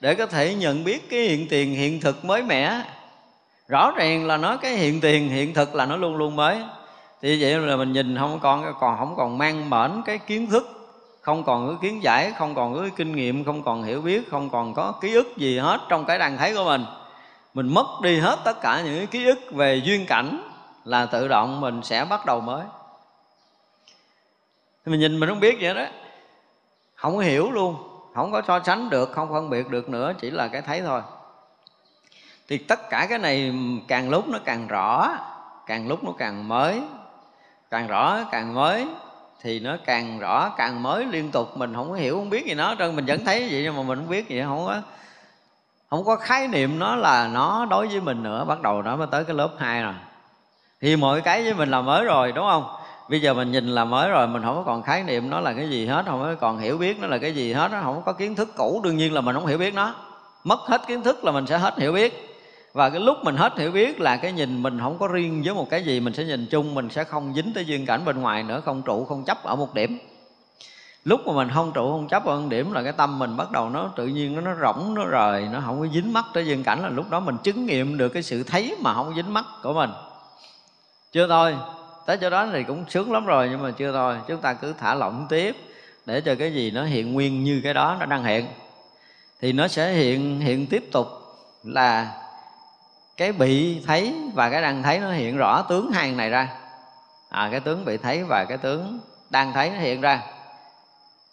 để 0.00 0.14
có 0.14 0.26
thể 0.26 0.54
nhận 0.54 0.84
biết 0.84 1.10
cái 1.10 1.20
hiện 1.20 1.48
tiền 1.48 1.74
hiện 1.74 2.00
thực 2.00 2.24
mới 2.24 2.42
mẻ. 2.42 2.82
Rõ 3.68 3.92
ràng 3.96 4.26
là 4.26 4.36
nó 4.36 4.56
cái 4.56 4.72
hiện 4.72 5.00
tiền 5.00 5.28
hiện 5.28 5.54
thực 5.54 5.74
là 5.74 5.86
nó 5.86 5.96
luôn 5.96 6.16
luôn 6.16 6.36
mới. 6.36 6.62
Thì 7.22 7.42
vậy 7.42 7.58
là 7.58 7.76
mình 7.76 7.92
nhìn 7.92 8.18
không 8.18 8.40
còn 8.40 8.74
còn 8.80 8.98
không 8.98 9.14
còn 9.16 9.38
mang 9.38 9.70
mẫn 9.70 10.02
cái 10.06 10.18
kiến 10.18 10.46
thức 10.46 10.73
không 11.24 11.44
còn 11.44 11.68
có 11.68 11.74
kiến 11.80 12.02
giải, 12.02 12.32
không 12.38 12.54
còn 12.54 12.74
có 12.74 12.88
kinh 12.96 13.16
nghiệm, 13.16 13.44
không 13.44 13.62
còn 13.62 13.82
hiểu 13.82 14.00
biết, 14.00 14.30
không 14.30 14.50
còn 14.50 14.74
có 14.74 14.92
ký 15.00 15.14
ức 15.14 15.36
gì 15.36 15.58
hết 15.58 15.80
trong 15.88 16.04
cái 16.04 16.18
đang 16.18 16.38
thấy 16.38 16.54
của 16.54 16.64
mình. 16.64 16.84
Mình 17.54 17.74
mất 17.74 17.86
đi 18.02 18.18
hết 18.18 18.38
tất 18.44 18.60
cả 18.60 18.82
những 18.84 18.96
cái 18.96 19.06
ký 19.06 19.24
ức 19.24 19.38
về 19.52 19.76
duyên 19.84 20.06
cảnh 20.06 20.50
là 20.84 21.06
tự 21.06 21.28
động 21.28 21.60
mình 21.60 21.82
sẽ 21.82 22.04
bắt 22.04 22.26
đầu 22.26 22.40
mới. 22.40 22.64
Thì 24.84 24.90
mình 24.90 25.00
nhìn 25.00 25.20
mình 25.20 25.28
không 25.28 25.40
biết 25.40 25.58
vậy 25.60 25.74
đó. 25.74 25.84
Không 26.94 27.16
có 27.16 27.22
hiểu 27.22 27.50
luôn, 27.50 27.76
không 28.14 28.32
có 28.32 28.42
so 28.46 28.60
sánh 28.64 28.90
được, 28.90 29.12
không 29.12 29.32
phân 29.32 29.50
biệt 29.50 29.68
được 29.68 29.88
nữa, 29.88 30.12
chỉ 30.20 30.30
là 30.30 30.48
cái 30.48 30.62
thấy 30.62 30.82
thôi. 30.82 31.02
Thì 32.48 32.58
tất 32.58 32.90
cả 32.90 33.06
cái 33.08 33.18
này 33.18 33.54
càng 33.88 34.10
lúc 34.10 34.28
nó 34.28 34.38
càng 34.44 34.66
rõ, 34.66 35.18
càng 35.66 35.88
lúc 35.88 36.04
nó 36.04 36.12
càng 36.18 36.48
mới, 36.48 36.82
càng 37.70 37.86
rõ, 37.86 38.24
càng 38.30 38.54
mới 38.54 38.86
thì 39.44 39.60
nó 39.60 39.76
càng 39.86 40.18
rõ, 40.18 40.48
càng 40.56 40.82
mới 40.82 41.06
liên 41.06 41.30
tục. 41.30 41.56
Mình 41.56 41.74
không 41.74 41.90
có 41.90 41.94
hiểu, 41.94 42.14
không 42.14 42.30
biết 42.30 42.46
gì 42.46 42.54
nó 42.54 42.74
trơn. 42.78 42.96
Mình 42.96 43.04
vẫn 43.06 43.24
thấy 43.24 43.48
vậy 43.50 43.60
nhưng 43.64 43.76
mà 43.76 43.82
mình 43.82 43.98
không 43.98 44.08
biết 44.08 44.28
gì 44.28 44.42
không 44.42 44.66
có 44.66 44.80
không 45.90 46.04
có 46.04 46.16
khái 46.16 46.48
niệm 46.48 46.78
nó 46.78 46.96
là 46.96 47.28
nó 47.28 47.66
đối 47.70 47.86
với 47.86 48.00
mình 48.00 48.22
nữa. 48.22 48.44
Bắt 48.48 48.62
đầu 48.62 48.82
nó 48.82 48.96
mới 48.96 49.06
tới 49.10 49.24
cái 49.24 49.36
lớp 49.36 49.50
2 49.58 49.82
rồi. 49.82 49.94
Thì 50.80 50.96
mọi 50.96 51.20
cái 51.20 51.42
với 51.44 51.54
mình 51.54 51.70
là 51.70 51.80
mới 51.80 52.04
rồi, 52.04 52.32
đúng 52.32 52.46
không? 52.50 52.64
Bây 53.08 53.20
giờ 53.20 53.34
mình 53.34 53.52
nhìn 53.52 53.68
là 53.68 53.84
mới 53.84 54.10
rồi, 54.10 54.28
mình 54.28 54.42
không 54.42 54.56
có 54.56 54.62
còn 54.62 54.82
khái 54.82 55.02
niệm 55.02 55.30
nó 55.30 55.40
là 55.40 55.52
cái 55.52 55.70
gì 55.70 55.86
hết, 55.86 56.04
không 56.06 56.22
có 56.22 56.34
còn 56.40 56.58
hiểu 56.58 56.78
biết 56.78 57.00
nó 57.00 57.06
là 57.06 57.18
cái 57.18 57.34
gì 57.34 57.52
hết 57.52 57.72
nó 57.72 57.80
không 57.82 58.02
có 58.06 58.12
kiến 58.12 58.34
thức 58.34 58.48
cũ. 58.56 58.80
Đương 58.84 58.96
nhiên 58.96 59.14
là 59.14 59.20
mình 59.20 59.34
không 59.34 59.46
hiểu 59.46 59.58
biết 59.58 59.74
nó. 59.74 59.94
Mất 60.44 60.58
hết 60.60 60.86
kiến 60.86 61.02
thức 61.02 61.24
là 61.24 61.32
mình 61.32 61.46
sẽ 61.46 61.58
hết 61.58 61.78
hiểu 61.78 61.92
biết 61.92 62.33
và 62.74 62.90
cái 62.90 63.00
lúc 63.00 63.18
mình 63.24 63.36
hết 63.36 63.58
hiểu 63.58 63.70
biết 63.70 64.00
là 64.00 64.16
cái 64.16 64.32
nhìn 64.32 64.62
mình 64.62 64.78
không 64.80 64.98
có 64.98 65.08
riêng 65.08 65.42
với 65.44 65.54
một 65.54 65.70
cái 65.70 65.84
gì 65.84 66.00
mình 66.00 66.14
sẽ 66.14 66.24
nhìn 66.24 66.46
chung 66.46 66.74
mình 66.74 66.90
sẽ 66.90 67.04
không 67.04 67.34
dính 67.34 67.52
tới 67.54 67.64
duyên 67.64 67.86
cảnh 67.86 68.04
bên 68.04 68.20
ngoài 68.20 68.42
nữa 68.42 68.62
không 68.64 68.82
trụ 68.82 69.04
không 69.04 69.24
chấp 69.24 69.44
ở 69.44 69.56
một 69.56 69.74
điểm. 69.74 69.98
Lúc 71.04 71.20
mà 71.26 71.32
mình 71.32 71.48
không 71.54 71.72
trụ 71.72 71.90
không 71.90 72.08
chấp 72.08 72.24
ở 72.24 72.40
một 72.40 72.48
điểm 72.48 72.72
là 72.72 72.82
cái 72.82 72.92
tâm 72.92 73.18
mình 73.18 73.36
bắt 73.36 73.50
đầu 73.50 73.70
nó 73.70 73.90
tự 73.96 74.06
nhiên 74.06 74.34
nó, 74.34 74.40
nó 74.40 74.54
rỗng 74.60 74.94
nó 74.94 75.04
rời 75.04 75.48
nó 75.52 75.60
không 75.64 75.80
có 75.80 75.86
dính 75.94 76.12
mắt 76.12 76.24
tới 76.34 76.46
duyên 76.46 76.62
cảnh 76.64 76.82
là 76.82 76.88
lúc 76.88 77.10
đó 77.10 77.20
mình 77.20 77.36
chứng 77.42 77.66
nghiệm 77.66 77.98
được 77.98 78.08
cái 78.08 78.22
sự 78.22 78.42
thấy 78.42 78.76
mà 78.80 78.94
không 78.94 79.14
dính 79.16 79.34
mắt 79.34 79.44
của 79.62 79.72
mình. 79.72 79.90
Chưa 81.12 81.28
thôi 81.28 81.56
tới 82.06 82.16
chỗ 82.16 82.30
đó 82.30 82.48
thì 82.52 82.64
cũng 82.64 82.84
sướng 82.88 83.12
lắm 83.12 83.26
rồi 83.26 83.48
nhưng 83.50 83.62
mà 83.62 83.70
chưa 83.70 83.92
thôi 83.92 84.16
chúng 84.28 84.40
ta 84.40 84.54
cứ 84.54 84.74
thả 84.80 84.94
lỏng 84.94 85.26
tiếp 85.28 85.56
để 86.06 86.20
cho 86.20 86.34
cái 86.34 86.54
gì 86.54 86.70
nó 86.70 86.84
hiện 86.84 87.12
nguyên 87.12 87.44
như 87.44 87.60
cái 87.64 87.74
đó 87.74 87.96
nó 88.00 88.06
đang 88.06 88.24
hiện. 88.24 88.46
Thì 89.40 89.52
nó 89.52 89.68
sẽ 89.68 89.92
hiện 89.92 90.40
hiện 90.40 90.66
tiếp 90.66 90.84
tục 90.92 91.06
là 91.64 92.20
cái 93.16 93.32
bị 93.32 93.82
thấy 93.86 94.14
và 94.34 94.50
cái 94.50 94.62
đang 94.62 94.82
thấy 94.82 94.98
nó 94.98 95.12
hiện 95.12 95.36
rõ 95.36 95.62
tướng 95.62 95.92
hai 95.92 96.12
này 96.12 96.30
ra. 96.30 96.48
À, 97.30 97.48
cái 97.50 97.60
tướng 97.60 97.84
bị 97.84 97.96
thấy 97.96 98.24
và 98.24 98.44
cái 98.48 98.58
tướng 98.58 99.00
đang 99.30 99.52
thấy 99.52 99.70
nó 99.70 99.78
hiện 99.78 100.00
ra. 100.00 100.22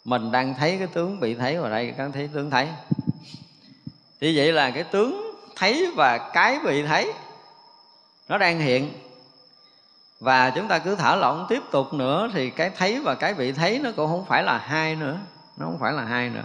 Mình 0.05 0.31
đang 0.31 0.53
thấy 0.53 0.77
cái 0.77 0.87
tướng 0.87 1.19
bị 1.19 1.35
thấy 1.35 1.57
và 1.59 1.69
đây 1.69 1.93
cái 1.97 2.09
thấy 2.13 2.29
tướng 2.33 2.49
thấy. 2.49 2.67
Thì 4.21 4.37
vậy 4.37 4.51
là 4.53 4.71
cái 4.71 4.83
tướng 4.83 5.35
thấy 5.55 5.91
và 5.95 6.17
cái 6.33 6.59
bị 6.65 6.83
thấy 6.83 7.13
nó 8.29 8.37
đang 8.37 8.59
hiện. 8.59 8.91
Và 10.19 10.49
chúng 10.49 10.67
ta 10.67 10.79
cứ 10.79 10.95
thả 10.95 11.15
lỏng 11.15 11.45
tiếp 11.49 11.63
tục 11.71 11.93
nữa 11.93 12.29
thì 12.33 12.49
cái 12.49 12.69
thấy 12.77 12.99
và 12.99 13.15
cái 13.15 13.33
bị 13.33 13.51
thấy 13.51 13.79
nó 13.79 13.89
cũng 13.95 14.07
không 14.07 14.25
phải 14.25 14.43
là 14.43 14.57
hai 14.57 14.95
nữa. 14.95 15.17
Nó 15.57 15.65
không 15.65 15.77
phải 15.79 15.93
là 15.93 16.03
hai 16.03 16.29
nữa. 16.29 16.43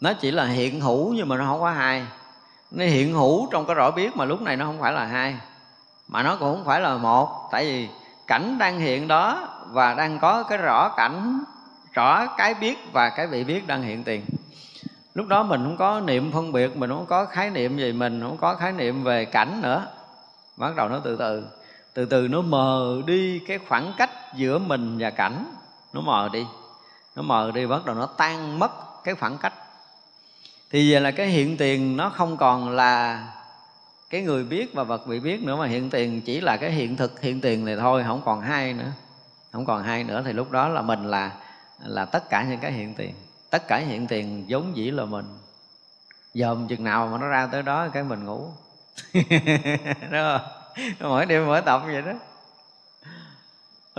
Nó 0.00 0.12
chỉ 0.12 0.30
là 0.30 0.44
hiện 0.44 0.80
hữu 0.80 1.12
nhưng 1.12 1.28
mà 1.28 1.36
nó 1.36 1.44
không 1.44 1.60
có 1.60 1.70
hai 1.70 2.06
nó 2.70 2.84
hiện 2.84 3.12
hữu 3.12 3.48
trong 3.50 3.66
cái 3.66 3.74
rõ 3.74 3.90
biết 3.90 4.16
mà 4.16 4.24
lúc 4.24 4.42
này 4.42 4.56
nó 4.56 4.64
không 4.64 4.80
phải 4.80 4.92
là 4.92 5.04
hai, 5.04 5.36
mà 6.08 6.22
nó 6.22 6.36
cũng 6.36 6.56
không 6.56 6.64
phải 6.64 6.80
là 6.80 6.96
một. 6.96 7.48
Tại 7.52 7.64
vì 7.64 7.88
cảnh 8.26 8.58
đang 8.58 8.78
hiện 8.78 9.08
đó 9.08 9.48
và 9.70 9.94
đang 9.94 10.18
có 10.18 10.42
cái 10.42 10.58
rõ 10.58 10.88
cảnh, 10.96 11.40
rõ 11.92 12.26
cái 12.26 12.54
biết 12.54 12.78
và 12.92 13.08
cái 13.08 13.26
bị 13.26 13.44
biết 13.44 13.66
đang 13.66 13.82
hiện 13.82 14.04
tiền. 14.04 14.24
Lúc 15.14 15.26
đó 15.26 15.42
mình 15.42 15.64
không 15.64 15.76
có 15.76 16.00
niệm 16.00 16.32
phân 16.32 16.52
biệt, 16.52 16.76
mình 16.76 16.90
không 16.90 17.06
có 17.06 17.24
khái 17.24 17.50
niệm 17.50 17.78
gì, 17.78 17.92
mình 17.92 18.20
không 18.22 18.36
có 18.36 18.54
khái 18.54 18.72
niệm 18.72 19.04
về 19.04 19.24
cảnh 19.24 19.60
nữa. 19.62 19.86
Bắt 20.56 20.76
đầu 20.76 20.88
nó 20.88 20.98
từ 21.04 21.16
từ 21.16 21.44
từ 21.94 22.04
từ 22.04 22.28
nó 22.28 22.40
mờ 22.40 23.02
đi 23.06 23.38
cái 23.38 23.58
khoảng 23.68 23.92
cách 23.96 24.10
giữa 24.34 24.58
mình 24.58 24.96
và 24.98 25.10
cảnh. 25.10 25.44
Nó 25.92 26.00
mờ 26.00 26.28
đi, 26.32 26.46
nó 27.16 27.22
mờ 27.22 27.50
đi, 27.54 27.66
bắt 27.66 27.84
đầu 27.84 27.94
nó 27.94 28.06
tan 28.06 28.58
mất 28.58 28.70
cái 29.04 29.14
khoảng 29.14 29.38
cách 29.38 29.52
thì 30.70 30.88
giờ 30.88 31.00
là 31.00 31.10
cái 31.10 31.26
hiện 31.26 31.56
tiền 31.56 31.96
nó 31.96 32.10
không 32.10 32.36
còn 32.36 32.70
là 32.70 33.24
cái 34.10 34.22
người 34.22 34.44
biết 34.44 34.74
và 34.74 34.84
vật 34.84 35.06
bị 35.06 35.20
biết 35.20 35.42
nữa 35.42 35.56
mà 35.56 35.66
hiện 35.66 35.90
tiền 35.90 36.20
chỉ 36.20 36.40
là 36.40 36.56
cái 36.56 36.70
hiện 36.70 36.96
thực, 36.96 37.20
hiện 37.20 37.40
tiền 37.40 37.64
này 37.64 37.76
thôi, 37.76 38.04
không 38.06 38.22
còn 38.24 38.40
hai 38.40 38.72
nữa. 38.72 38.92
Không 39.52 39.66
còn 39.66 39.82
hai 39.82 40.04
nữa 40.04 40.22
thì 40.24 40.32
lúc 40.32 40.50
đó 40.50 40.68
là 40.68 40.82
mình 40.82 41.04
là 41.04 41.32
là 41.84 42.04
tất 42.04 42.30
cả 42.30 42.46
những 42.50 42.60
cái 42.60 42.72
hiện 42.72 42.94
tiền. 42.94 43.14
Tất 43.50 43.68
cả 43.68 43.76
hiện 43.76 44.06
tiền 44.06 44.44
vốn 44.48 44.76
dĩ 44.76 44.90
là 44.90 45.04
mình. 45.04 45.24
Dòm 46.34 46.68
chừng 46.68 46.84
nào 46.84 47.08
mà 47.12 47.18
nó 47.18 47.28
ra 47.28 47.46
tới 47.46 47.62
đó 47.62 47.88
cái 47.88 48.02
mình 48.02 48.24
ngủ. 48.24 48.50
Đúng 50.10 50.10
không 50.10 50.40
mỗi 51.00 51.26
đêm, 51.26 51.46
mỗi 51.46 51.62
tập 51.62 51.82
vậy 51.86 52.02
đó 52.02 52.12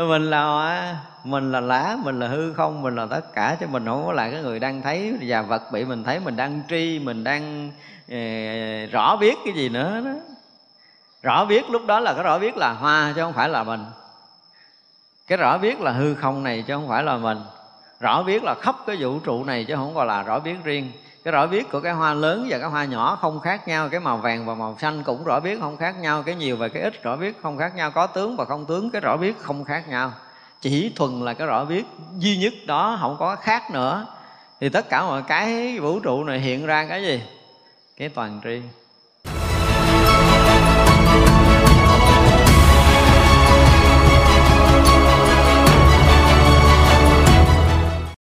mình 0.06 0.30
là 0.30 0.98
mình 1.24 1.52
là 1.52 1.60
lá 1.60 1.98
mình 2.04 2.20
là 2.20 2.28
hư 2.28 2.54
không 2.54 2.82
mình 2.82 2.96
là 2.96 3.06
tất 3.06 3.34
cả 3.34 3.58
chứ 3.60 3.68
mình 3.68 3.86
không 3.86 4.06
có 4.06 4.14
là 4.14 4.30
cái 4.30 4.42
người 4.42 4.60
đang 4.60 4.82
thấy 4.82 5.14
và 5.22 5.42
vật 5.42 5.72
bị 5.72 5.86
mình 5.86 6.04
thấy 6.04 6.20
mình 6.20 6.36
đang 6.36 6.62
tri 6.70 7.00
mình 7.00 7.24
đang 7.24 7.72
eh, 8.08 8.92
rõ 8.92 9.16
biết 9.16 9.36
cái 9.46 9.54
gì 9.54 9.70
nữa 9.70 10.02
đó. 10.06 10.12
Rõ 11.22 11.46
biết 11.46 11.70
lúc 11.70 11.86
đó 11.88 12.00
là 12.00 12.14
cái 12.14 12.24
rõ 12.24 12.40
biết 12.40 12.58
là 12.58 12.74
hoa 12.74 13.14
chứ 13.16 13.22
không 13.22 13.34
phải 13.34 13.50
là 13.50 13.64
mình. 13.64 13.86
Cái 15.28 15.38
rõ 15.38 15.58
biết 15.58 15.82
là 15.82 15.92
hư 15.92 16.16
không 16.16 16.44
này 16.44 16.64
chứ 16.68 16.74
không 16.74 16.88
phải 16.88 17.04
là 17.04 17.18
mình. 17.18 17.38
Rõ 18.00 18.24
biết 18.24 18.44
là 18.44 18.56
khắp 18.62 18.76
cái 18.88 18.96
vũ 19.00 19.20
trụ 19.20 19.44
này 19.44 19.66
chứ 19.66 19.76
không 19.76 19.96
còn 19.96 20.08
là 20.08 20.24
rõ 20.24 20.40
biết 20.40 20.56
riêng 20.64 20.92
cái 21.30 21.34
rõ 21.34 21.48
biết 21.48 21.72
của 21.72 21.80
cái 21.80 21.94
hoa 21.94 22.14
lớn 22.14 22.46
và 22.50 22.58
cái 22.58 22.70
hoa 22.70 22.86
nhỏ 22.86 23.18
không 23.22 23.40
khác 23.40 23.68
nhau, 23.68 23.90
cái 23.90 24.00
màu 24.00 24.18
vàng 24.18 24.46
và 24.46 24.54
màu 24.54 24.78
xanh 24.80 25.04
cũng 25.04 25.24
rõ 25.24 25.40
biết 25.40 25.60
không 25.60 25.78
khác 25.78 25.96
nhau, 26.00 26.24
cái 26.24 26.36
nhiều 26.36 26.58
và 26.58 26.68
cái 26.68 26.84
ít 26.84 27.04
rõ 27.04 27.16
biết 27.16 27.42
không 27.42 27.58
khác 27.58 27.76
nhau, 27.76 27.92
có 27.92 28.08
tướng 28.08 28.38
và 28.38 28.46
không 28.46 28.66
tướng 28.66 28.90
cái 28.90 29.02
rõ 29.02 29.18
biết 29.18 29.40
không 29.40 29.64
khác 29.64 29.90
nhau. 29.90 30.12
Chỉ 30.62 30.92
thuần 30.96 31.22
là 31.22 31.34
cái 31.34 31.48
rõ 31.48 31.66
biết 31.66 31.86
duy 32.18 32.38
nhất 32.38 32.54
đó, 32.68 32.98
không 33.02 33.16
có 33.20 33.36
khác 33.36 33.72
nữa. 33.72 34.06
Thì 34.60 34.70
tất 34.70 34.90
cả 34.90 35.04
mọi 35.04 35.22
cái 35.22 35.80
vũ 35.80 36.00
trụ 36.00 36.24
này 36.24 36.40
hiện 36.40 36.66
ra 36.66 36.86
cái 36.86 37.04
gì? 37.04 37.24
Cái 37.98 38.10
toàn 38.10 38.42
tri. 38.44 38.62